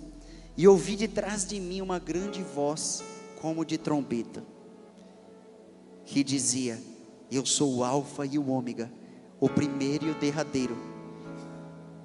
[0.54, 3.02] e ouvi de trás de mim uma grande voz,
[3.40, 4.44] como de trombeta,
[6.04, 6.78] que dizia:
[7.32, 8.92] eu sou o Alfa e o Ômega,
[9.40, 10.76] o primeiro e o derradeiro.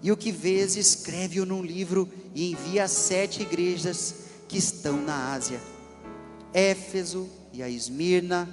[0.02, 4.16] E o que vês, escreve-o num livro e envia às sete igrejas
[4.48, 5.60] que estão na Ásia:
[6.54, 8.48] Éfeso e a Esmirna,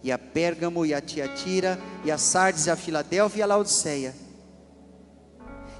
[0.00, 4.21] e a Pérgamo e a Tiatira, e a Sardes, e a Filadélfia e a Laodiceia.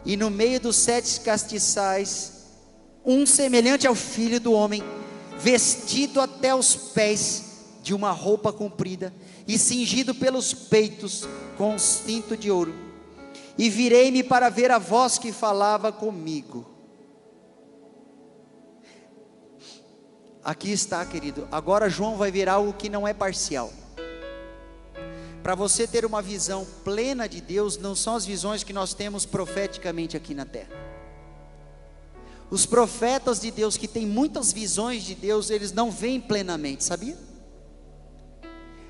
[0.04, 2.46] E no meio dos sete castiçais,
[3.04, 4.82] um semelhante ao filho do homem,
[5.38, 7.44] vestido até os pés
[7.82, 9.12] de uma roupa comprida
[9.46, 12.74] e cingido pelos peitos com um cinto de ouro.
[13.58, 16.66] E virei-me para ver a voz que falava comigo.
[20.42, 21.46] Aqui está, querido.
[21.52, 23.72] Agora João vai ver algo que não é parcial.
[25.42, 29.26] Para você ter uma visão plena de Deus, não são as visões que nós temos
[29.26, 30.70] profeticamente aqui na terra.
[32.48, 37.16] Os profetas de Deus que têm muitas visões de Deus, eles não veem plenamente, sabia?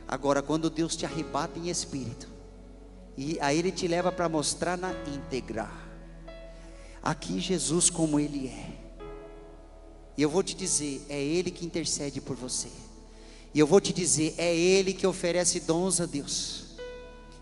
[0.07, 2.28] Agora, quando Deus te arrebata em espírito,
[3.16, 5.70] e aí Ele te leva para mostrar na íntegra,
[7.03, 8.72] aqui Jesus como Ele é,
[10.18, 12.68] e eu vou te dizer, é Ele que intercede por você,
[13.55, 16.64] e eu vou te dizer, é Ele que oferece dons a Deus,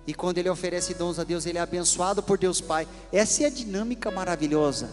[0.06, 3.46] e quando Ele oferece dons a Deus, Ele é abençoado por Deus Pai, essa é
[3.46, 4.90] a dinâmica maravilhosa.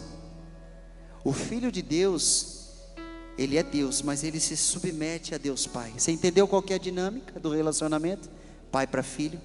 [1.24, 2.57] O Filho de Deus,
[3.38, 5.93] ele é Deus, mas ele se submete a Deus Pai.
[5.95, 8.30] Você entendeu qual é a dinâmica do relacionamento?
[8.72, 9.39] Pai para filho.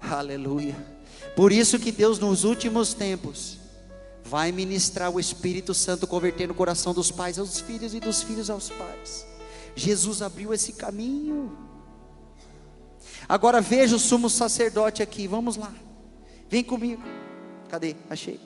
[0.00, 0.74] Aleluia.
[1.36, 3.58] Por isso que Deus nos últimos tempos
[4.24, 8.48] vai ministrar o Espírito Santo convertendo o coração dos pais aos filhos e dos filhos
[8.48, 9.26] aos pais.
[9.78, 11.56] Jesus abriu esse caminho.
[13.28, 15.72] Agora veja o sumo sacerdote aqui, vamos lá.
[16.48, 17.02] Vem comigo.
[17.68, 17.94] Cadê?
[18.08, 18.40] Achei.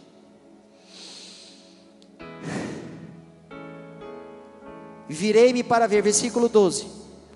[5.09, 6.87] Virei-me para ver, versículo 12.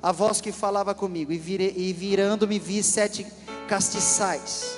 [0.03, 1.39] A voz que falava comigo, e,
[1.77, 3.27] e virando-me vi sete
[3.69, 4.77] castiçais.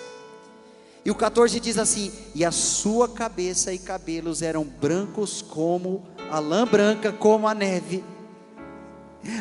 [1.04, 6.38] E o 14 diz assim: E a sua cabeça e cabelos eram brancos como a
[6.38, 8.04] lã branca, como a neve.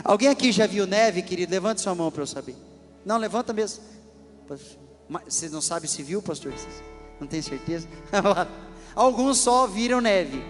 [0.04, 1.52] Alguém aqui já viu neve, querido?
[1.52, 2.56] Levante sua mão para eu saber.
[3.06, 3.84] Não, levanta mesmo.
[5.26, 6.54] Você não sabe se viu, pastor?
[7.20, 7.88] Não tem certeza?
[8.96, 10.44] Alguns só viram neve.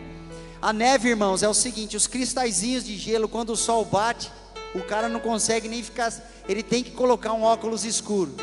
[0.61, 4.32] A neve, irmãos, é o seguinte: os cristalzinhos de gelo, quando o sol bate,
[4.73, 6.13] o cara não consegue nem ficar.
[6.47, 8.34] Ele tem que colocar um óculos escuro.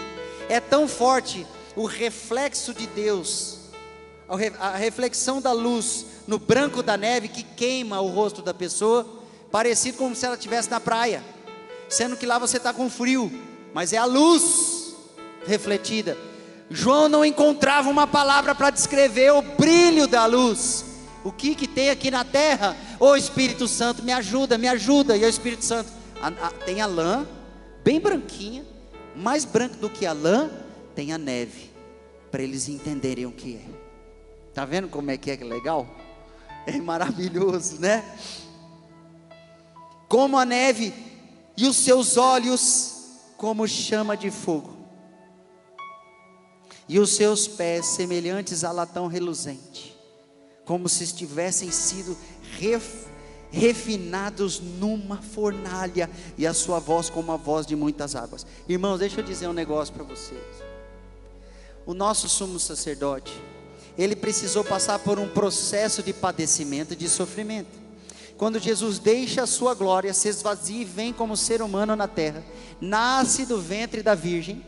[0.48, 3.58] É tão forte o reflexo de Deus,
[4.58, 9.06] a reflexão da luz no branco da neve que queima o rosto da pessoa,
[9.54, 11.22] parecido como se ela estivesse na praia,
[11.88, 13.30] sendo que lá você está com frio,
[13.72, 14.96] mas é a luz
[15.46, 16.18] refletida.
[16.68, 20.84] João não encontrava uma palavra para descrever o brilho da luz.
[21.22, 22.76] O que que tem aqui na terra?
[22.98, 25.16] Ô oh, Espírito Santo, me ajuda, me ajuda.
[25.16, 25.88] E o Espírito Santo,
[26.20, 27.24] a, a, tem a lã,
[27.84, 28.64] bem branquinha,
[29.14, 30.50] mais branca do que a lã,
[30.96, 31.70] tem a neve,
[32.28, 33.70] para eles entenderem o que é.
[34.52, 35.86] Tá vendo como é que é legal?
[36.66, 38.02] É maravilhoso, né?
[40.08, 40.92] Como a neve
[41.56, 42.94] e os seus olhos
[43.36, 44.74] como chama de fogo.
[46.88, 49.96] E os seus pés semelhantes a latão reluzente,
[50.64, 52.16] como se estivessem sido
[52.58, 53.06] ref,
[53.50, 58.46] refinados numa fornalha, e a sua voz como a voz de muitas águas.
[58.68, 60.42] Irmãos, deixa eu dizer um negócio para vocês.
[61.86, 63.32] O nosso sumo sacerdote,
[63.96, 67.83] ele precisou passar por um processo de padecimento, de sofrimento.
[68.36, 72.44] Quando Jesus deixa a sua glória, se esvazia e vem como ser humano na terra,
[72.80, 74.64] nasce do ventre da virgem.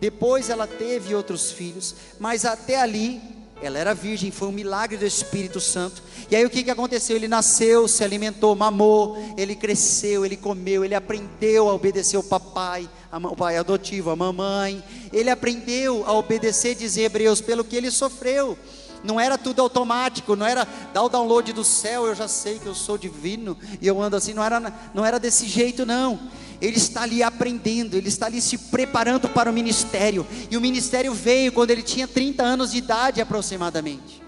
[0.00, 3.20] Depois ela teve outros filhos, mas até ali
[3.60, 6.02] ela era virgem, foi um milagre do Espírito Santo.
[6.30, 7.16] E aí o que, que aconteceu?
[7.16, 12.88] Ele nasceu, se alimentou, mamou, ele cresceu, ele comeu, ele aprendeu a obedecer o papai,
[13.12, 14.82] o pai adotivo, a mamãe.
[15.12, 18.56] Ele aprendeu a obedecer, diz Hebreus, pelo que ele sofreu.
[19.02, 22.66] Não era tudo automático, não era dar o download do céu, eu já sei que
[22.66, 24.60] eu sou divino e eu ando assim, não era,
[24.92, 26.18] não era desse jeito não.
[26.60, 30.26] Ele está ali aprendendo, ele está ali se preparando para o ministério.
[30.50, 34.22] E o ministério veio quando ele tinha 30 anos de idade aproximadamente.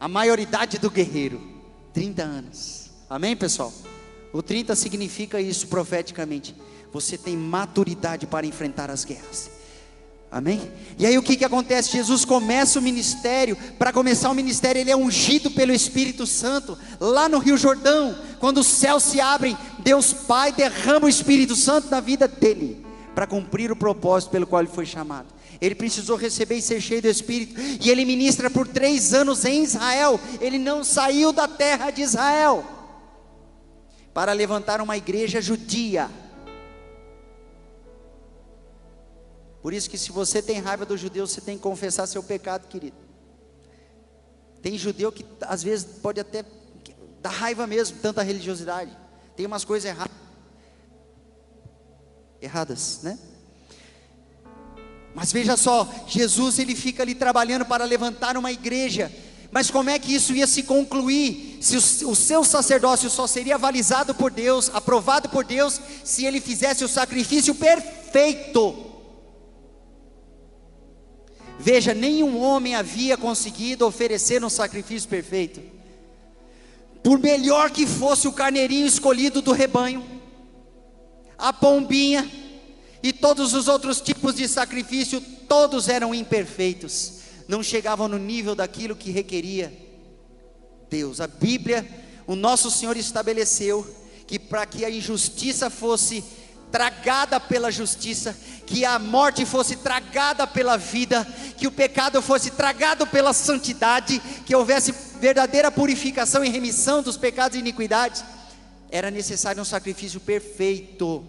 [0.00, 1.40] A maioridade do guerreiro,
[1.92, 2.90] 30 anos.
[3.08, 3.72] Amém, pessoal?
[4.32, 6.56] O 30 significa isso profeticamente.
[6.92, 9.50] Você tem maturidade para enfrentar as guerras.
[10.32, 10.72] Amém?
[10.98, 11.92] E aí o que, que acontece?
[11.92, 17.28] Jesus começa o ministério, para começar o ministério, ele é ungido pelo Espírito Santo, lá
[17.28, 22.00] no Rio Jordão, quando os céus se abrem, Deus Pai derrama o Espírito Santo na
[22.00, 22.82] vida dele,
[23.14, 25.26] para cumprir o propósito pelo qual ele foi chamado.
[25.60, 29.62] Ele precisou receber e ser cheio do Espírito, e ele ministra por três anos em
[29.62, 32.64] Israel, ele não saiu da terra de Israel,
[34.14, 36.08] para levantar uma igreja judia
[39.62, 42.66] Por isso que se você tem raiva do judeu, você tem que confessar seu pecado,
[42.66, 42.96] querido.
[44.60, 46.44] Tem judeu que às vezes pode até
[47.20, 48.90] dar raiva mesmo, tanta religiosidade.
[49.36, 50.16] Tem umas coisas erradas.
[52.40, 53.18] Erradas, né?
[55.14, 59.12] Mas veja só, Jesus ele fica ali trabalhando para levantar uma igreja.
[59.52, 61.58] Mas como é que isso ia se concluir?
[61.60, 66.40] Se o, o seu sacerdócio só seria avalizado por Deus, aprovado por Deus, se ele
[66.40, 68.91] fizesse o sacrifício perfeito.
[71.62, 75.62] Veja, nenhum homem havia conseguido oferecer um sacrifício perfeito.
[77.04, 80.04] Por melhor que fosse o carneirinho escolhido do rebanho,
[81.38, 82.28] a pombinha
[83.00, 87.12] e todos os outros tipos de sacrifício, todos eram imperfeitos,
[87.46, 89.72] não chegavam no nível daquilo que requeria
[90.90, 91.20] Deus.
[91.20, 91.88] A Bíblia,
[92.26, 93.86] o nosso Senhor estabeleceu
[94.26, 96.24] que para que a injustiça fosse
[96.72, 98.36] tragada pela justiça,
[98.66, 101.24] que a morte fosse tragada pela vida,
[101.56, 107.56] que o pecado fosse tragado pela santidade, que houvesse verdadeira purificação e remissão dos pecados
[107.56, 108.24] e iniquidades,
[108.90, 111.24] era necessário um sacrifício perfeito.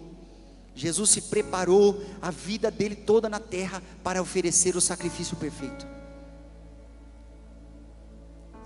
[0.74, 5.86] Jesus se preparou a vida dele toda na terra para oferecer o sacrifício perfeito.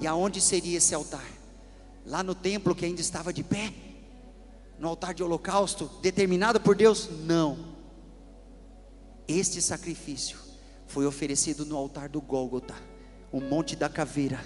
[0.00, 1.26] E aonde seria esse altar?
[2.06, 3.72] Lá no templo que ainda estava de pé?
[4.78, 7.08] no altar de holocausto determinado por Deus?
[7.24, 7.77] Não.
[9.28, 10.38] Este sacrifício
[10.86, 12.74] foi oferecido no altar do Gólgota,
[13.30, 14.40] o Monte da Caveira.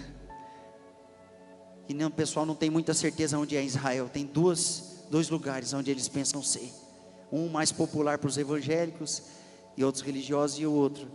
[1.88, 4.08] E não, o pessoal não tem muita certeza onde é Israel.
[4.08, 6.72] Tem duas, dois lugares onde eles pensam ser.
[7.30, 9.22] Um mais popular para os evangélicos
[9.76, 11.08] e outros religiosos e o outro.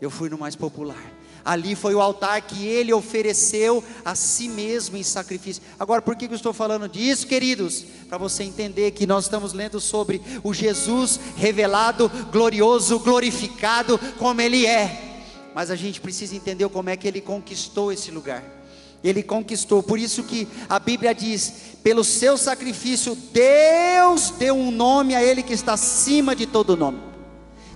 [0.00, 1.12] Eu fui no mais popular.
[1.48, 5.62] Ali foi o altar que ele ofereceu a si mesmo em sacrifício.
[5.80, 7.86] Agora, por que eu estou falando disso, queridos?
[8.06, 14.66] Para você entender que nós estamos lendo sobre o Jesus revelado, glorioso, glorificado como ele
[14.66, 15.22] é.
[15.54, 18.44] Mas a gente precisa entender como é que ele conquistou esse lugar.
[19.02, 19.82] Ele conquistou.
[19.82, 25.42] Por isso que a Bíblia diz: pelo seu sacrifício, Deus deu um nome a ele
[25.42, 27.08] que está acima de todo nome.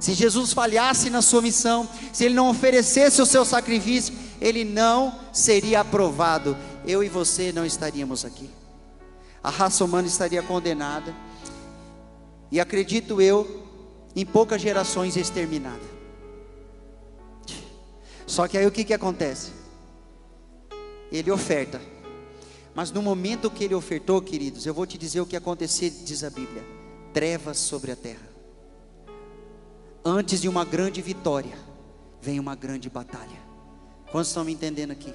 [0.02, 5.16] Se Jesus falhasse na sua missão, se ele não oferecesse o seu sacrifício, ele não
[5.32, 6.56] seria aprovado.
[6.84, 8.50] Eu e você não estaríamos aqui.
[9.40, 11.14] A raça humana estaria condenada.
[12.50, 13.64] E acredito eu,
[14.16, 15.84] em poucas gerações exterminada.
[18.26, 19.52] Só que aí o que, que acontece?
[21.12, 21.80] Ele oferta.
[22.74, 26.24] Mas no momento que ele ofertou, queridos, eu vou te dizer o que aconteceu, diz
[26.24, 26.64] a Bíblia:
[27.12, 28.31] trevas sobre a terra.
[30.04, 31.56] Antes de uma grande vitória,
[32.20, 33.40] vem uma grande batalha.
[34.10, 35.14] Quantos estão me entendendo aqui?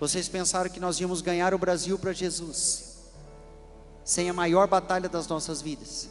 [0.00, 2.96] Vocês pensaram que nós íamos ganhar o Brasil para Jesus,
[4.04, 6.08] sem a maior batalha das nossas vidas.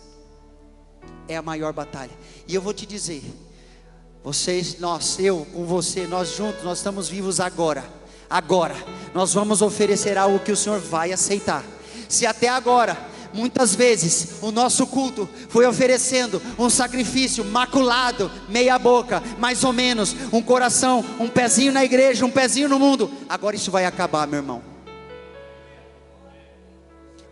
[1.27, 2.11] É a maior batalha.
[2.47, 3.21] E eu vou te dizer,
[4.23, 7.83] vocês, nós, eu com você, nós juntos, nós estamos vivos agora.
[8.29, 8.75] Agora,
[9.13, 11.63] nós vamos oferecer algo que o Senhor vai aceitar.
[12.09, 12.97] Se até agora
[13.35, 20.15] Muitas vezes o nosso culto foi oferecendo um sacrifício maculado, meia boca, mais ou menos,
[20.31, 23.11] um coração, um pezinho na igreja, um pezinho no mundo.
[23.27, 24.63] Agora isso vai acabar, meu irmão.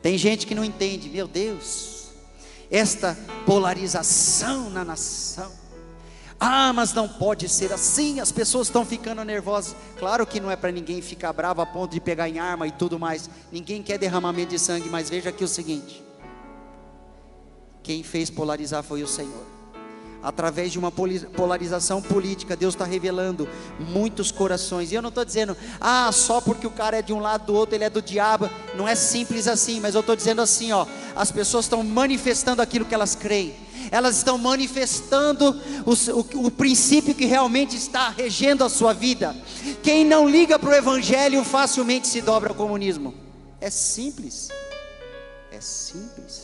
[0.01, 2.09] Tem gente que não entende, meu Deus,
[2.69, 5.62] esta polarização na nação.
[6.39, 9.75] Ah, mas não pode ser assim, as pessoas estão ficando nervosas.
[9.97, 12.71] Claro que não é para ninguém ficar bravo a ponto de pegar em arma e
[12.71, 13.29] tudo mais.
[13.51, 16.03] Ninguém quer derramamento de sangue, mas veja aqui o seguinte:
[17.81, 19.52] quem fez polarizar foi o Senhor.
[20.23, 23.47] Através de uma polarização política, Deus está revelando
[23.77, 24.91] muitos corações.
[24.91, 27.53] E eu não estou dizendo, ah, só porque o cara é de um lado do
[27.53, 28.49] outro, ele é do diabo.
[28.75, 32.85] Não é simples assim, mas eu estou dizendo assim, ó, as pessoas estão manifestando aquilo
[32.85, 33.53] que elas creem
[33.91, 39.35] elas estão manifestando o, o, o princípio que realmente está regendo a sua vida.
[39.83, 43.13] Quem não liga para o Evangelho facilmente se dobra ao comunismo.
[43.61, 44.49] É simples.
[45.51, 46.42] É simples.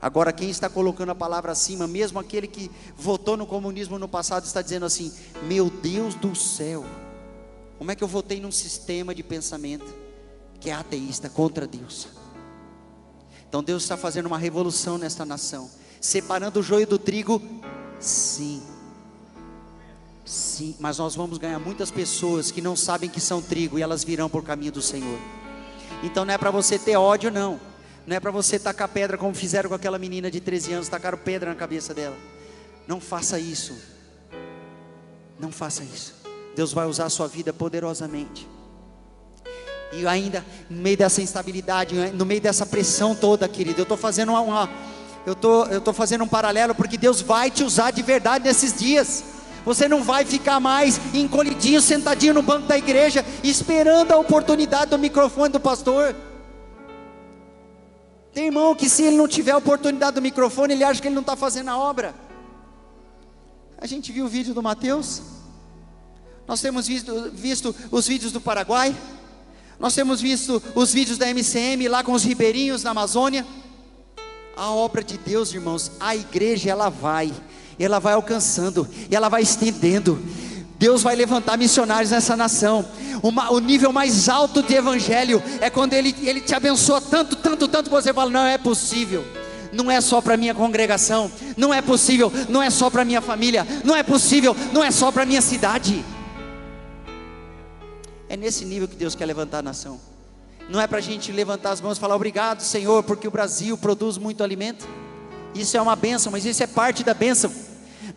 [0.00, 4.44] Agora, quem está colocando a palavra acima, mesmo aquele que votou no comunismo no passado,
[4.44, 5.12] está dizendo assim:
[5.44, 6.84] Meu Deus do céu,
[7.78, 9.86] como é que eu votei num sistema de pensamento
[10.60, 12.08] que é ateísta contra Deus?
[13.48, 15.70] Então, Deus está fazendo uma revolução nesta nação
[16.00, 17.42] separando o joio do trigo?
[17.98, 18.62] Sim.
[20.24, 24.02] Sim, mas nós vamos ganhar muitas pessoas que não sabem que são trigo e elas
[24.02, 25.18] virão por caminho do Senhor.
[26.02, 27.60] Então não é para você ter ódio, não.
[28.06, 31.18] Não é para você tacar pedra como fizeram com aquela menina de 13 anos, tacaram
[31.18, 32.16] pedra na cabeça dela.
[32.86, 33.76] Não faça isso.
[35.38, 36.14] Não faça isso.
[36.54, 38.48] Deus vai usar a sua vida poderosamente.
[39.92, 44.30] E ainda, no meio dessa instabilidade, no meio dessa pressão toda, querido, eu estou fazendo
[44.30, 44.70] uma, uma
[45.26, 48.72] eu tô, estou tô fazendo um paralelo porque Deus vai te usar de verdade nesses
[48.78, 49.24] dias.
[49.64, 54.98] Você não vai ficar mais encolhidinho, sentadinho no banco da igreja, esperando a oportunidade do
[54.98, 56.14] microfone do pastor.
[58.36, 61.14] Tem irmão que se ele não tiver a oportunidade do microfone, ele acha que ele
[61.14, 62.14] não está fazendo a obra.
[63.78, 65.22] A gente viu o vídeo do Mateus.
[66.46, 68.94] Nós temos visto, visto os vídeos do Paraguai.
[69.80, 73.46] Nós temos visto os vídeos da MCM lá com os ribeirinhos na Amazônia.
[74.54, 77.32] A obra de Deus, irmãos, a igreja ela vai,
[77.78, 80.22] ela vai alcançando, ela vai estendendo.
[80.78, 82.84] Deus vai levantar missionários nessa nação.
[83.22, 87.66] Uma, o nível mais alto de evangelho é quando ele, ele te abençoa tanto, tanto,
[87.66, 89.24] tanto, que você fala: não é possível.
[89.72, 93.66] Não é só para minha congregação, não é possível, não é só para minha família,
[93.84, 96.02] não é possível, não é só para minha cidade.
[98.28, 100.00] É nesse nível que Deus quer levantar a nação.
[100.70, 103.76] Não é para a gente levantar as mãos e falar obrigado, Senhor, porque o Brasil
[103.76, 104.86] produz muito alimento.
[105.54, 107.52] Isso é uma benção, mas isso é parte da benção.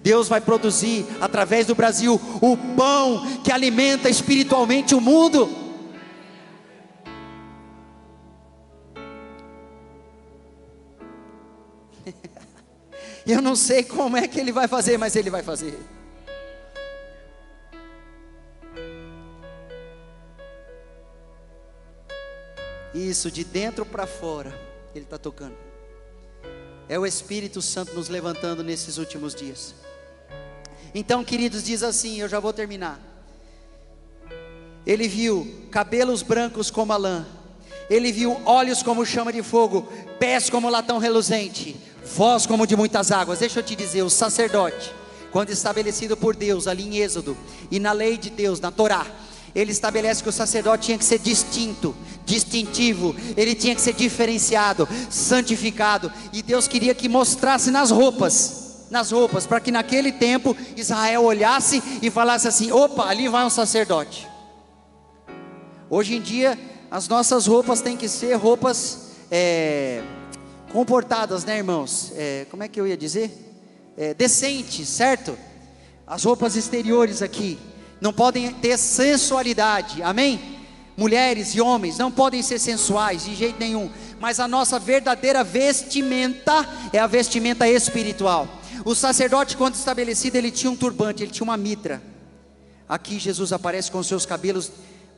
[0.02, 5.50] Deus vai produzir através do Brasil o pão que alimenta espiritualmente o mundo.
[13.26, 15.80] Eu não sei como é que ele vai fazer, mas ele vai fazer.
[22.94, 24.52] Isso, de dentro para fora,
[24.96, 25.69] Ele está tocando.
[26.90, 29.76] É o Espírito Santo nos levantando nesses últimos dias.
[30.94, 33.00] Então, queridos, diz assim: eu já vou terminar.
[34.86, 37.28] Ele viu cabelos brancos como a lã,
[37.90, 39.88] ele viu olhos como chama de fogo,
[40.20, 43.40] pés como latão reluzente, voz como de muitas águas.
[43.40, 44.92] Deixa eu te dizer: o sacerdote,
[45.32, 47.38] quando estabelecido por Deus ali em Êxodo
[47.70, 49.06] e na lei de Deus, na Torá,
[49.56, 51.96] ele estabelece que o sacerdote tinha que ser distinto,
[52.26, 59.12] distintivo, ele tinha que ser diferenciado, santificado, e Deus queria que mostrasse nas roupas, nas
[59.12, 64.28] roupas, para que naquele tempo Israel olhasse e falasse assim: opa, ali vai um sacerdote.
[65.90, 66.58] Hoje em dia,
[66.92, 70.02] as nossas roupas têm que ser roupas é,
[70.72, 72.12] comportadas, né, irmãos?
[72.16, 73.32] É, como é que eu ia dizer?
[73.98, 75.38] É, decentes, certo?
[76.06, 77.60] As roupas exteriores aqui
[78.02, 80.58] não podem ter sensualidade, amém?
[80.96, 83.90] Mulheres e homens não podem ser sensuais de jeito nenhum,
[84.20, 88.48] mas a nossa verdadeira vestimenta é a vestimenta espiritual.
[88.86, 92.02] O sacerdote, quando estabelecido, ele tinha um turbante, ele tinha uma mitra.
[92.88, 94.72] Aqui Jesus aparece com seus cabelos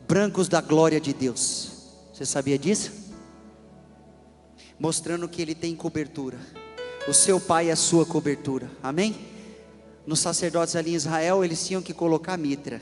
[0.08, 1.72] brancos da glória de Deus.
[2.14, 2.92] Você sabia disso?
[4.80, 6.38] Mostrando que ele tem cobertura.
[7.08, 8.70] O seu pai é a sua cobertura.
[8.84, 9.16] Amém?
[10.06, 12.82] Nos sacerdotes ali em Israel, eles tinham que colocar mitra.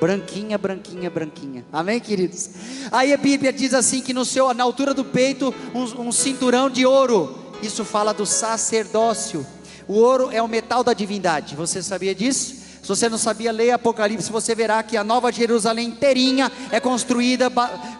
[0.00, 1.64] Branquinha, branquinha, branquinha.
[1.72, 2.50] Amém, queridos?
[2.92, 6.70] Aí a Bíblia diz assim que no seu, na altura do peito, um, um cinturão
[6.70, 7.36] de ouro.
[7.62, 9.44] Isso fala do sacerdócio.
[9.88, 11.56] O ouro é o metal da divindade.
[11.56, 12.54] Você sabia disso?
[12.82, 17.50] Se você não sabia, leia Apocalipse, você verá que a nova Jerusalém inteirinha é construída,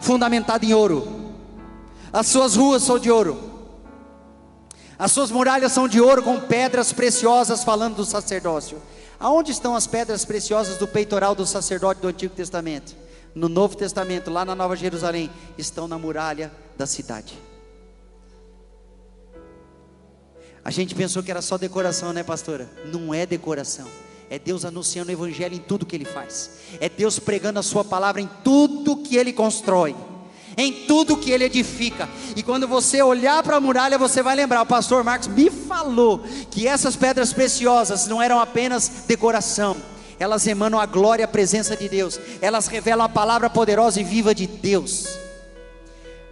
[0.01, 1.07] fundamentada em ouro.
[2.11, 3.48] As suas ruas são de ouro.
[4.99, 8.81] As suas muralhas são de ouro com pedras preciosas, falando do sacerdócio.
[9.17, 12.97] Aonde estão as pedras preciosas do peitoral do sacerdote do Antigo Testamento?
[13.33, 17.39] No Novo Testamento, lá na Nova Jerusalém, estão na muralha da cidade.
[20.65, 22.69] A gente pensou que era só decoração, né, pastora?
[22.85, 23.87] Não é decoração.
[24.29, 26.51] É Deus anunciando o Evangelho em tudo que Ele faz.
[26.81, 29.95] É Deus pregando a Sua palavra em tudo que Ele constrói.
[30.59, 32.09] Em tudo que Ele edifica.
[32.35, 36.21] E quando você olhar para a muralha, você vai lembrar: o pastor Marcos me falou
[36.51, 39.77] que essas pedras preciosas não eram apenas decoração.
[40.19, 42.19] Elas emanam a glória e a presença de Deus.
[42.41, 45.17] Elas revelam a palavra poderosa e viva de Deus.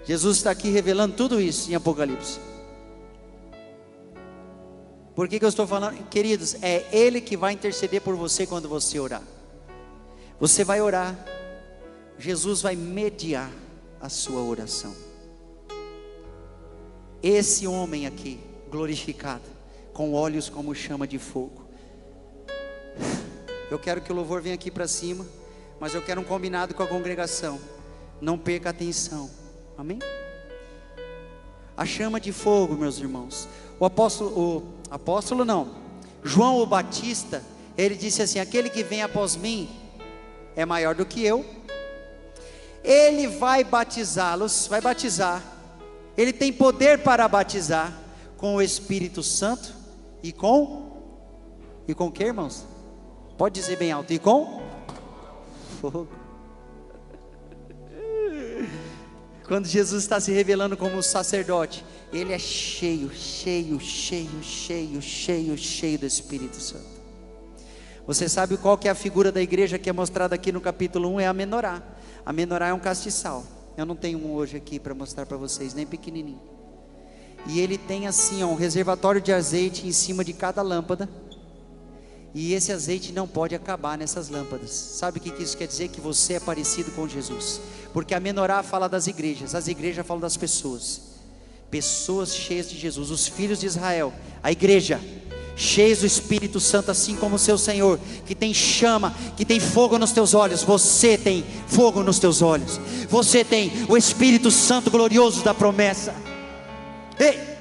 [0.03, 2.37] Jesus está aqui revelando tudo isso em Apocalipse.
[5.15, 6.03] Por que, que eu estou falando?
[6.09, 9.23] Queridos, é Ele que vai interceder por você quando você orar.
[10.37, 11.17] Você vai orar,
[12.19, 13.49] Jesus vai mediar
[14.07, 14.95] a sua oração.
[17.21, 18.39] Esse homem aqui,
[18.71, 19.43] glorificado,
[19.93, 21.67] com olhos como chama de fogo.
[23.69, 25.27] Eu quero que o louvor venha aqui para cima,
[25.77, 27.59] mas eu quero um combinado com a congregação.
[28.21, 29.29] Não perca atenção.
[29.77, 29.99] Amém?
[31.75, 33.45] A chama de fogo, meus irmãos.
[33.77, 35.75] O apóstolo, o apóstolo não,
[36.23, 37.43] João o Batista,
[37.77, 39.69] ele disse assim: aquele que vem após mim
[40.55, 41.45] é maior do que eu,
[42.83, 45.43] ele vai batizá-los, vai batizar,
[46.17, 47.93] ele tem poder para batizar
[48.37, 49.73] com o Espírito Santo
[50.23, 50.91] e com,
[51.87, 52.65] e com que irmãos?
[53.37, 54.61] Pode dizer bem alto, e com
[55.77, 56.07] fogo.
[59.47, 65.99] Quando Jesus está se revelando como sacerdote, ele é cheio, cheio, cheio, cheio, cheio, cheio
[65.99, 66.97] do Espírito Santo.
[68.05, 71.13] Você sabe qual que é a figura da igreja que é mostrada aqui no capítulo
[71.13, 71.19] 1?
[71.21, 71.81] É a menorá.
[72.27, 73.45] A menorá é um castiçal.
[73.77, 76.41] Eu não tenho um hoje aqui para mostrar para vocês, nem pequenininho.
[77.45, 81.07] E ele tem assim, ó, um reservatório de azeite em cima de cada lâmpada.
[82.35, 84.71] E esse azeite não pode acabar nessas lâmpadas.
[84.71, 85.87] Sabe o que isso quer dizer?
[85.87, 87.61] Que você é parecido com Jesus.
[87.93, 91.03] Porque a menorá fala das igrejas, as igrejas falam das pessoas.
[91.71, 94.11] Pessoas cheias de Jesus, os filhos de Israel,
[94.43, 94.99] a igreja,
[95.57, 99.97] cheios do Espírito Santo, assim como o seu Senhor, que tem chama, que tem fogo
[99.97, 100.63] nos teus olhos.
[100.63, 102.79] Você tem fogo nos teus olhos.
[103.09, 106.15] Você tem o Espírito Santo glorioso da promessa.
[107.19, 107.57] Ei,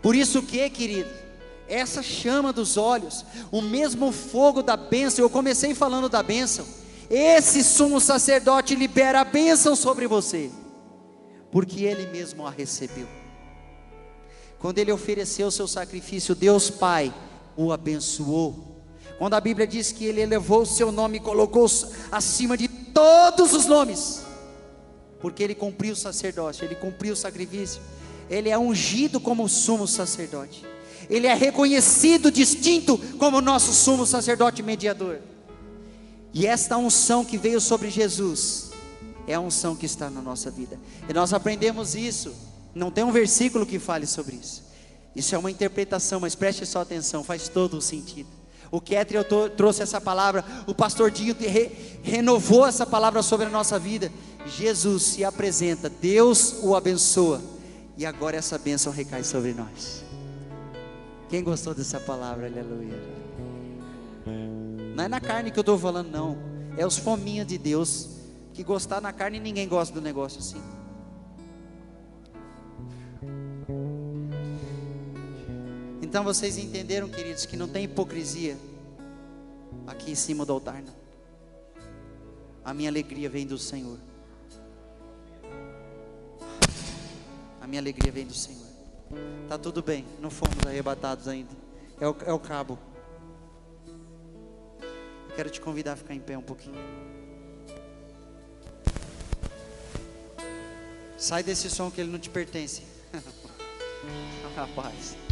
[0.00, 1.10] Por isso que, querido,
[1.68, 5.22] essa chama dos olhos, o mesmo fogo da bênção.
[5.22, 6.64] Eu comecei falando da bênção.
[7.10, 10.50] Esse sumo sacerdote libera a bênção sobre você,
[11.50, 13.17] porque ele mesmo a recebeu.
[14.58, 17.12] Quando ele ofereceu o seu sacrifício, Deus Pai
[17.56, 18.82] o abençoou.
[19.18, 21.66] Quando a Bíblia diz que ele elevou o seu nome e colocou
[22.10, 24.22] acima de todos os nomes,
[25.20, 27.80] porque ele cumpriu o sacerdócio, ele cumpriu o sacrifício,
[28.30, 30.64] ele é ungido como sumo sacerdote
[31.08, 35.18] ele é reconhecido, distinto como nosso sumo sacerdote mediador.
[36.34, 38.70] E esta unção que veio sobre Jesus
[39.26, 40.78] é a unção que está na nossa vida.
[41.08, 42.34] E nós aprendemos isso.
[42.74, 44.64] Não tem um versículo que fale sobre isso.
[45.14, 48.28] Isso é uma interpretação, mas preste só atenção, faz todo o sentido.
[48.70, 49.24] O Ketriel
[49.56, 51.70] trouxe essa palavra, o pastor Dinho re,
[52.02, 54.12] renovou essa palavra sobre a nossa vida.
[54.46, 57.40] Jesus se apresenta, Deus o abençoa,
[57.96, 60.04] e agora essa bênção recai sobre nós.
[61.28, 62.98] Quem gostou dessa palavra, aleluia.
[64.94, 66.38] Não é na carne que eu estou falando, não.
[66.76, 68.08] É os fominhos de Deus.
[68.52, 70.60] Que gostar na carne ninguém gosta do negócio assim.
[76.18, 78.58] Então vocês entenderam, queridos, que não tem hipocrisia
[79.86, 80.92] aqui em cima do altar, não.
[82.64, 83.96] A minha alegria vem do Senhor.
[87.60, 88.66] A minha alegria vem do Senhor.
[89.48, 91.54] Tá tudo bem, não fomos arrebatados ainda.
[92.00, 92.76] É o, é o cabo.
[95.36, 96.74] Quero te convidar a ficar em pé um pouquinho.
[101.16, 102.82] Sai desse som que ele não te pertence.
[104.56, 105.27] Rapaz.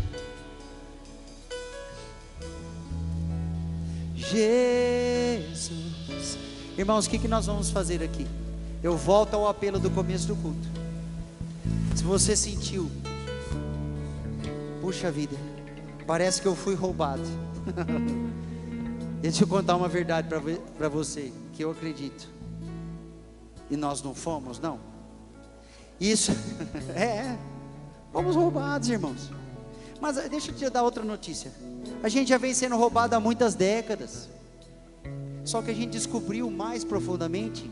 [4.17, 5.71] Jesus.
[6.77, 8.27] Irmãos, o que, que nós vamos fazer aqui?
[8.83, 10.69] Eu volto ao apelo do começo do culto.
[11.95, 12.91] Se você sentiu,
[14.81, 15.37] puxa vida,
[16.07, 17.23] parece que eu fui roubado.
[19.21, 20.29] Deixa eu contar uma verdade
[20.77, 22.29] para você, que eu acredito.
[23.71, 24.79] E nós não fomos, não.
[25.99, 26.33] Isso,
[26.95, 27.37] é,
[28.13, 29.31] fomos roubados, irmãos.
[30.01, 31.51] Mas eh, deixa eu te dar outra notícia.
[32.03, 34.29] A gente já vem sendo roubado há muitas décadas.
[35.45, 37.71] Só que a gente descobriu mais profundamente,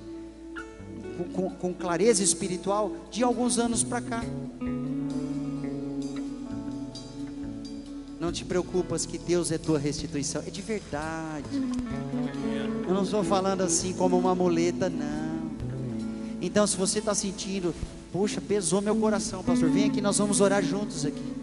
[1.33, 4.25] com, com, clareza espiritual, de alguns anos para cá.
[8.21, 10.43] Não te preocupas que Deus é tua restituição.
[10.47, 11.45] É de verdade.
[12.87, 15.51] Eu não estou falando assim como uma muleta, não.
[16.41, 17.75] Então, se você está sentindo,
[18.13, 21.34] puxa, pesou meu coração, pastor, vem aqui, nós vamos orar juntos aqui.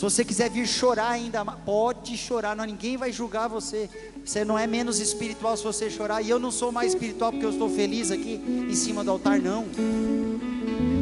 [0.00, 3.86] Se você quiser vir chorar ainda, pode chorar, não, ninguém vai julgar você.
[4.24, 6.22] Você não é menos espiritual se você chorar.
[6.22, 9.38] E eu não sou mais espiritual porque eu estou feliz aqui em cima do altar,
[9.38, 9.66] não.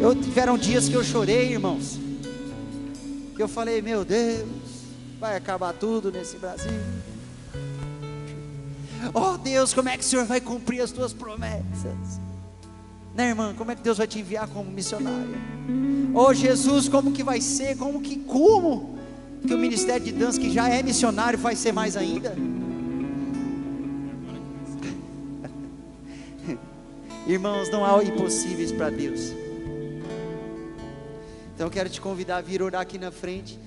[0.00, 1.96] Eu tiveram dias que eu chorei, irmãos.
[3.38, 4.48] Eu falei, meu Deus,
[5.20, 6.72] vai acabar tudo nesse Brasil.
[9.14, 12.27] Oh Deus, como é que o Senhor vai cumprir as tuas promessas?
[13.18, 13.52] Né, irmã?
[13.52, 15.34] Como é que Deus vai te enviar como missionária?
[16.14, 17.76] Oh Jesus, como que vai ser?
[17.76, 18.96] Como que como
[19.44, 22.36] que o ministério de dança que já é missionário vai ser mais ainda?
[27.26, 29.32] Irmãos, não há impossíveis para Deus.
[31.56, 33.58] Então eu quero te convidar a vir orar aqui na frente.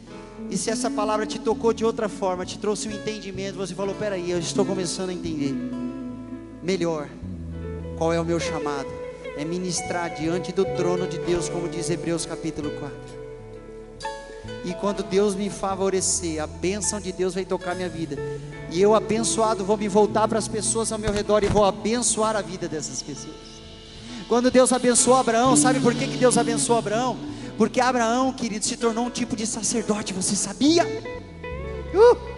[0.50, 3.94] E se essa palavra te tocou de outra forma, te trouxe um entendimento, você falou:
[3.96, 5.54] peraí, eu estou começando a entender
[6.64, 7.10] melhor
[7.98, 9.01] qual é o meu chamado.
[9.42, 12.96] É ministrar diante do trono de Deus, como diz Hebreus capítulo 4.
[14.64, 18.18] E quando Deus me favorecer, a bênção de Deus vai tocar minha vida.
[18.70, 22.36] E eu, abençoado, vou me voltar para as pessoas ao meu redor e vou abençoar
[22.36, 23.34] a vida dessas pessoas.
[24.30, 27.18] Quando Deus abençoou Abraão, sabe por que, que Deus abençoou Abraão?
[27.58, 30.86] Porque Abraão, querido, se tornou um tipo de sacerdote, você sabia?
[31.96, 32.31] Uh!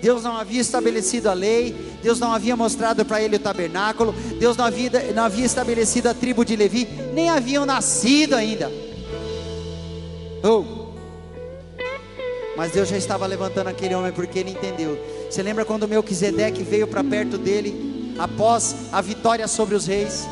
[0.00, 4.56] Deus não havia estabelecido a lei, Deus não havia mostrado para ele o tabernáculo, Deus
[4.56, 8.70] não havia, não havia estabelecido a tribo de Levi, nem haviam nascido ainda.
[10.42, 10.64] Oh.
[12.56, 14.98] Mas Deus já estava levantando aquele homem porque ele entendeu.
[15.30, 20.26] Você lembra quando Melquisedeque veio para perto dele após a vitória sobre os reis?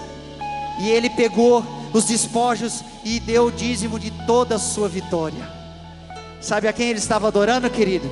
[0.81, 5.59] E ele pegou os despojos e deu o dízimo de toda a sua vitória.
[6.41, 8.11] Sabe a quem ele estava adorando, querido?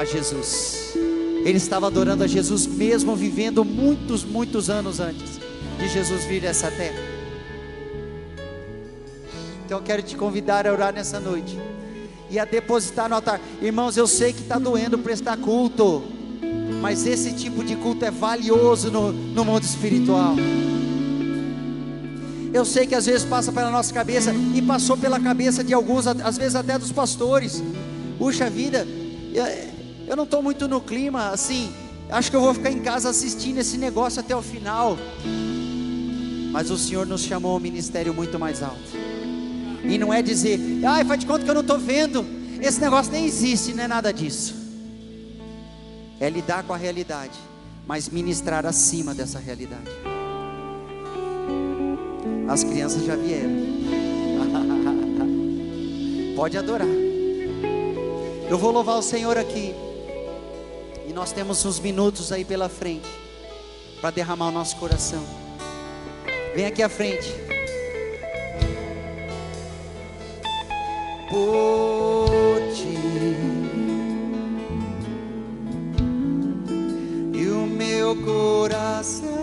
[0.00, 0.94] A Jesus.
[1.44, 5.38] Ele estava adorando a Jesus mesmo vivendo muitos, muitos anos antes
[5.78, 6.98] de Jesus vir a essa terra.
[9.62, 11.58] Então eu quero te convidar a orar nessa noite
[12.30, 13.42] e a depositar no altar.
[13.60, 16.02] Irmãos, eu sei que está doendo prestar culto,
[16.80, 20.34] mas esse tipo de culto é valioso no, no mundo espiritual.
[22.54, 26.06] Eu sei que às vezes passa pela nossa cabeça e passou pela cabeça de alguns,
[26.06, 27.62] às vezes até dos pastores.
[28.18, 28.86] Puxa vida,
[30.10, 31.72] eu, não estou muito no clima assim.
[32.10, 34.98] Acho que eu vou ficar em casa assistindo esse negócio até o final.
[36.50, 38.80] Mas o Senhor nos chamou a um ministério muito mais alto.
[39.84, 42.26] E não é dizer, ai, faz de conta que eu não estou vendo.
[42.60, 44.54] Esse negócio nem existe, não é nada disso.
[46.18, 47.38] É lidar com a realidade,
[47.86, 49.88] mas ministrar acima dessa realidade.
[52.48, 53.70] As crianças já vieram.
[56.34, 56.88] Pode adorar.
[58.48, 59.72] Eu vou louvar o Senhor aqui.
[61.10, 63.08] E nós temos uns minutos aí pela frente
[64.00, 65.24] para derramar o nosso coração.
[66.54, 67.34] Vem aqui à frente.
[71.28, 72.94] Por ti.
[77.36, 79.39] E o meu coração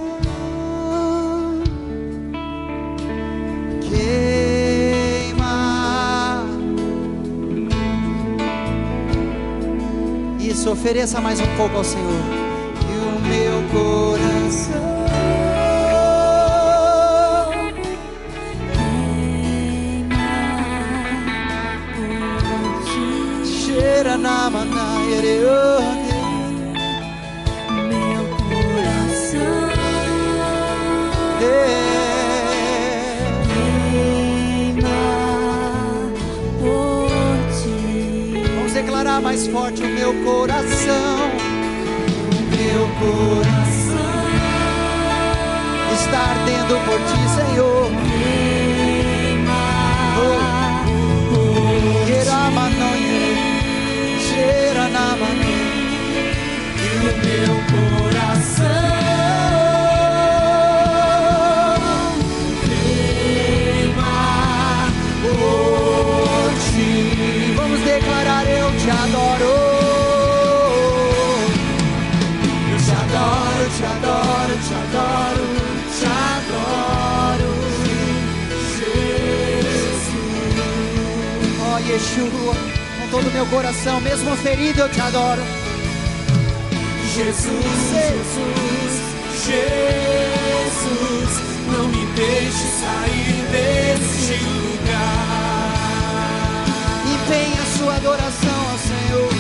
[10.72, 12.47] ofereça mais um pouco ao Senhor.
[39.58, 41.18] Forte o meu coração.
[42.32, 43.98] O meu coração
[45.94, 47.77] está ardendo por ti, Senhor.
[81.90, 82.54] Yeshua,
[83.00, 85.42] com todo o meu coração, mesmo ferido, eu te adoro.
[87.16, 88.94] Jesus, Jesus,
[89.46, 91.32] Jesus,
[91.72, 95.48] não me deixe sair deste lugar.
[97.06, 99.32] Empenha a sua adoração ao Senhor.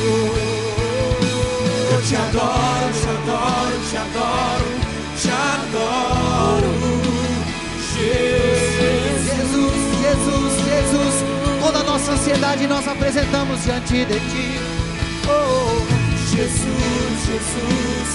[1.92, 4.87] Eu te adoro, te adoro, te adoro,
[11.98, 14.60] nossa ansiedade nós apresentamos diante de Ti.
[15.28, 15.82] Oh,
[16.30, 18.10] Jesus, Jesus,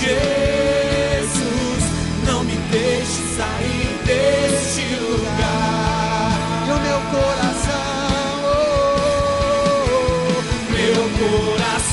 [0.00, 1.82] Jesus,
[2.26, 6.32] não me deixe sair deste lugar.
[6.66, 10.40] e o meu coração, oh,
[10.72, 11.85] Meu coração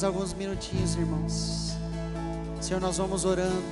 [0.00, 1.72] mais alguns minutinhos, irmãos.
[2.58, 3.62] Senhor, nós vamos orando,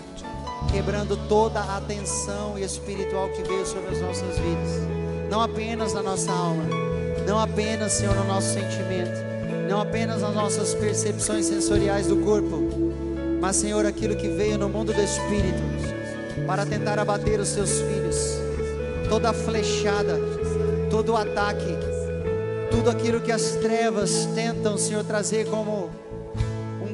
[0.71, 4.87] quebrando toda a tensão espiritual que veio sobre as nossas vidas.
[5.31, 6.65] Não apenas na nossa alma,
[7.27, 9.19] não apenas, Senhor, no nosso sentimento,
[9.71, 12.63] não apenas nas nossas percepções sensoriais do corpo,
[13.41, 15.63] mas, Senhor, aquilo que veio no mundo do espírito
[16.47, 18.39] para tentar abater os seus filhos,
[19.09, 20.19] toda flechada,
[20.91, 21.75] todo ataque,
[22.71, 25.91] tudo aquilo que as trevas tentam, Senhor, trazer como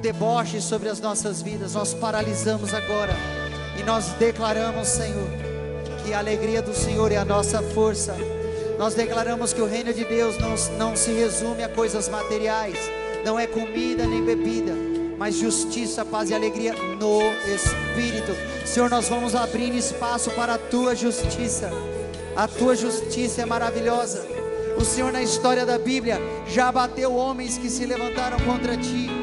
[0.04, 3.16] deboche sobre as nossas vidas, nós paralisamos agora
[3.80, 5.30] e nós declaramos, Senhor,
[6.04, 8.14] que a alegria do Senhor é a nossa força.
[8.78, 12.76] Nós declaramos que o reino de Deus não, não se resume a coisas materiais,
[13.24, 14.74] não é comida nem bebida,
[15.16, 18.36] mas justiça, paz e alegria no Espírito.
[18.66, 21.70] Senhor, nós vamos abrir espaço para a tua justiça.
[22.36, 24.22] A tua justiça é maravilhosa.
[24.76, 29.13] O Senhor, na história da Bíblia, já abateu homens que se levantaram contra ti.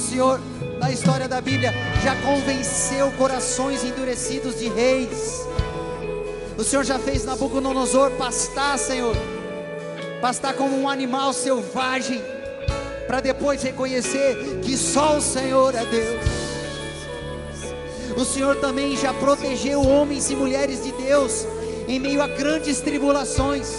[0.00, 0.40] Senhor,
[0.78, 1.72] na história da Bíblia,
[2.02, 5.46] já convenceu corações endurecidos de reis.
[6.58, 9.14] O Senhor já fez Nabucodonosor pastar, Senhor,
[10.20, 12.20] pastar como um animal selvagem,
[13.06, 16.20] para depois reconhecer que só o Senhor é Deus.
[18.16, 21.46] O Senhor também já protegeu homens e mulheres de Deus
[21.86, 23.72] em meio a grandes tribulações.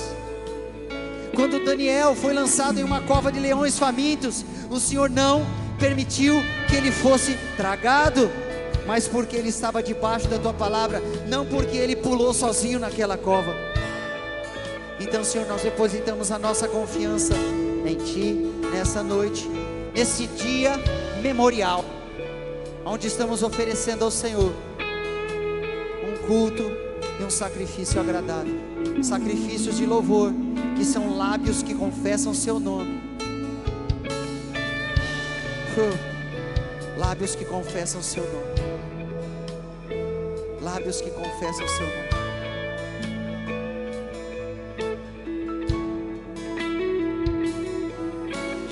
[1.35, 5.45] Quando Daniel foi lançado em uma cova de leões famintos, o Senhor não
[5.81, 6.35] permitiu
[6.69, 8.31] que ele fosse tragado,
[8.85, 13.53] mas porque ele estava debaixo da tua palavra, não porque ele pulou sozinho naquela cova.
[14.99, 17.33] Então, Senhor, nós depositamos a nossa confiança
[17.83, 18.37] em Ti
[18.71, 19.49] nessa noite,
[19.93, 20.73] nesse dia
[21.21, 21.83] memorial,
[22.85, 24.53] onde estamos oferecendo ao Senhor
[26.07, 26.71] um culto
[27.19, 28.71] e um sacrifício agradável
[29.03, 30.31] sacrifícios de louvor,
[30.75, 33.20] que são lábios que confessam Seu nome.
[36.97, 38.61] Lábios que confessam Seu nome.
[40.61, 42.11] Lábios que confessam Seu nome.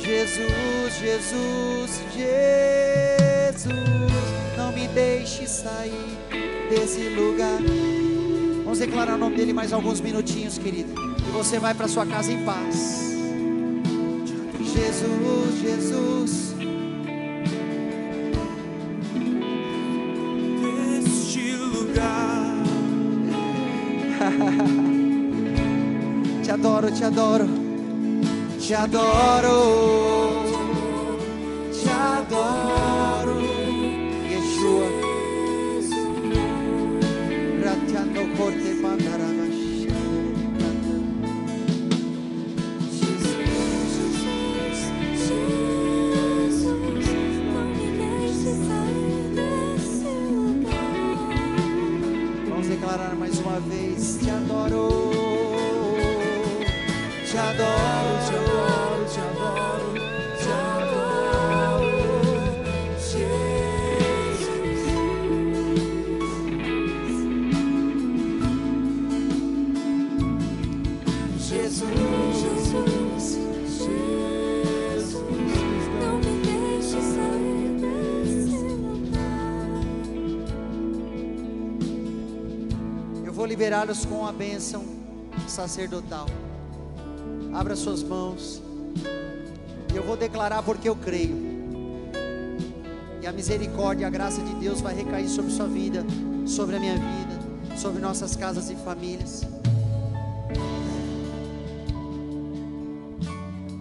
[0.01, 3.69] Jesus, Jesus, Jesus,
[4.57, 6.17] não me deixe sair
[6.69, 7.59] desse lugar
[8.69, 10.93] Vamos declarar o nome dele mais alguns minutinhos, querido.
[11.27, 13.17] E você vai para sua casa em paz.
[14.59, 16.48] Jesus, Jesus.
[26.89, 27.45] Adoro, te adoro.
[28.67, 30.43] Te adoro.
[31.71, 33.39] Te adoro.
[34.29, 34.87] Yeshua.
[37.63, 39.48] Ratiando corte mandarabash.
[83.79, 84.83] Com a bênção
[85.47, 86.25] sacerdotal.
[87.53, 88.61] Abra suas mãos.
[89.93, 91.37] E eu vou declarar porque eu creio.
[93.21, 96.05] E a misericórdia a graça de Deus vai recair sobre sua vida,
[96.45, 99.43] sobre a minha vida, sobre nossas casas e famílias.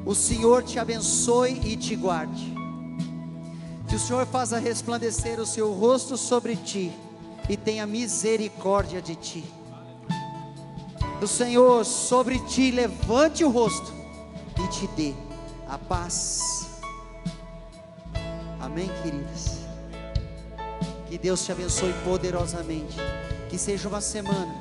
[0.06, 2.54] O Senhor te abençoe e te guarde.
[3.88, 6.92] Que o Senhor faça resplandecer o seu rosto sobre ti
[7.48, 9.57] e tenha misericórdia de ti.
[11.20, 13.92] O Senhor sobre ti levante o rosto
[14.56, 15.14] e te dê
[15.68, 16.68] a paz.
[18.60, 19.58] Amém, queridas.
[21.08, 22.96] Que Deus te abençoe poderosamente.
[23.48, 24.54] Que seja uma semana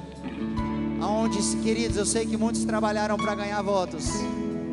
[0.99, 4.05] aonde, queridos, eu sei que muitos trabalharam para ganhar votos.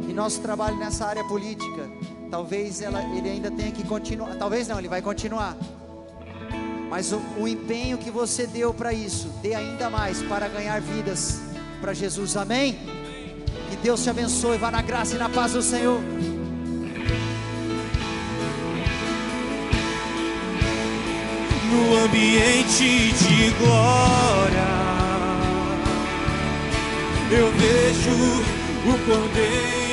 [0.09, 1.91] E nosso trabalho nessa área política,
[2.31, 4.37] talvez ela, ele ainda tenha que continuar.
[4.37, 5.55] Talvez não, ele vai continuar.
[6.89, 11.54] Mas o, o empenho que você deu para isso, dê ainda mais para ganhar vidas
[11.85, 12.35] para Jesus.
[12.35, 12.79] Amém?
[13.69, 14.57] Que Deus te abençoe.
[14.57, 16.01] Vá na graça e na paz do Senhor.
[21.71, 24.65] no ambiente de glória.
[27.31, 28.11] Eu vejo
[28.87, 29.84] o Cordeiro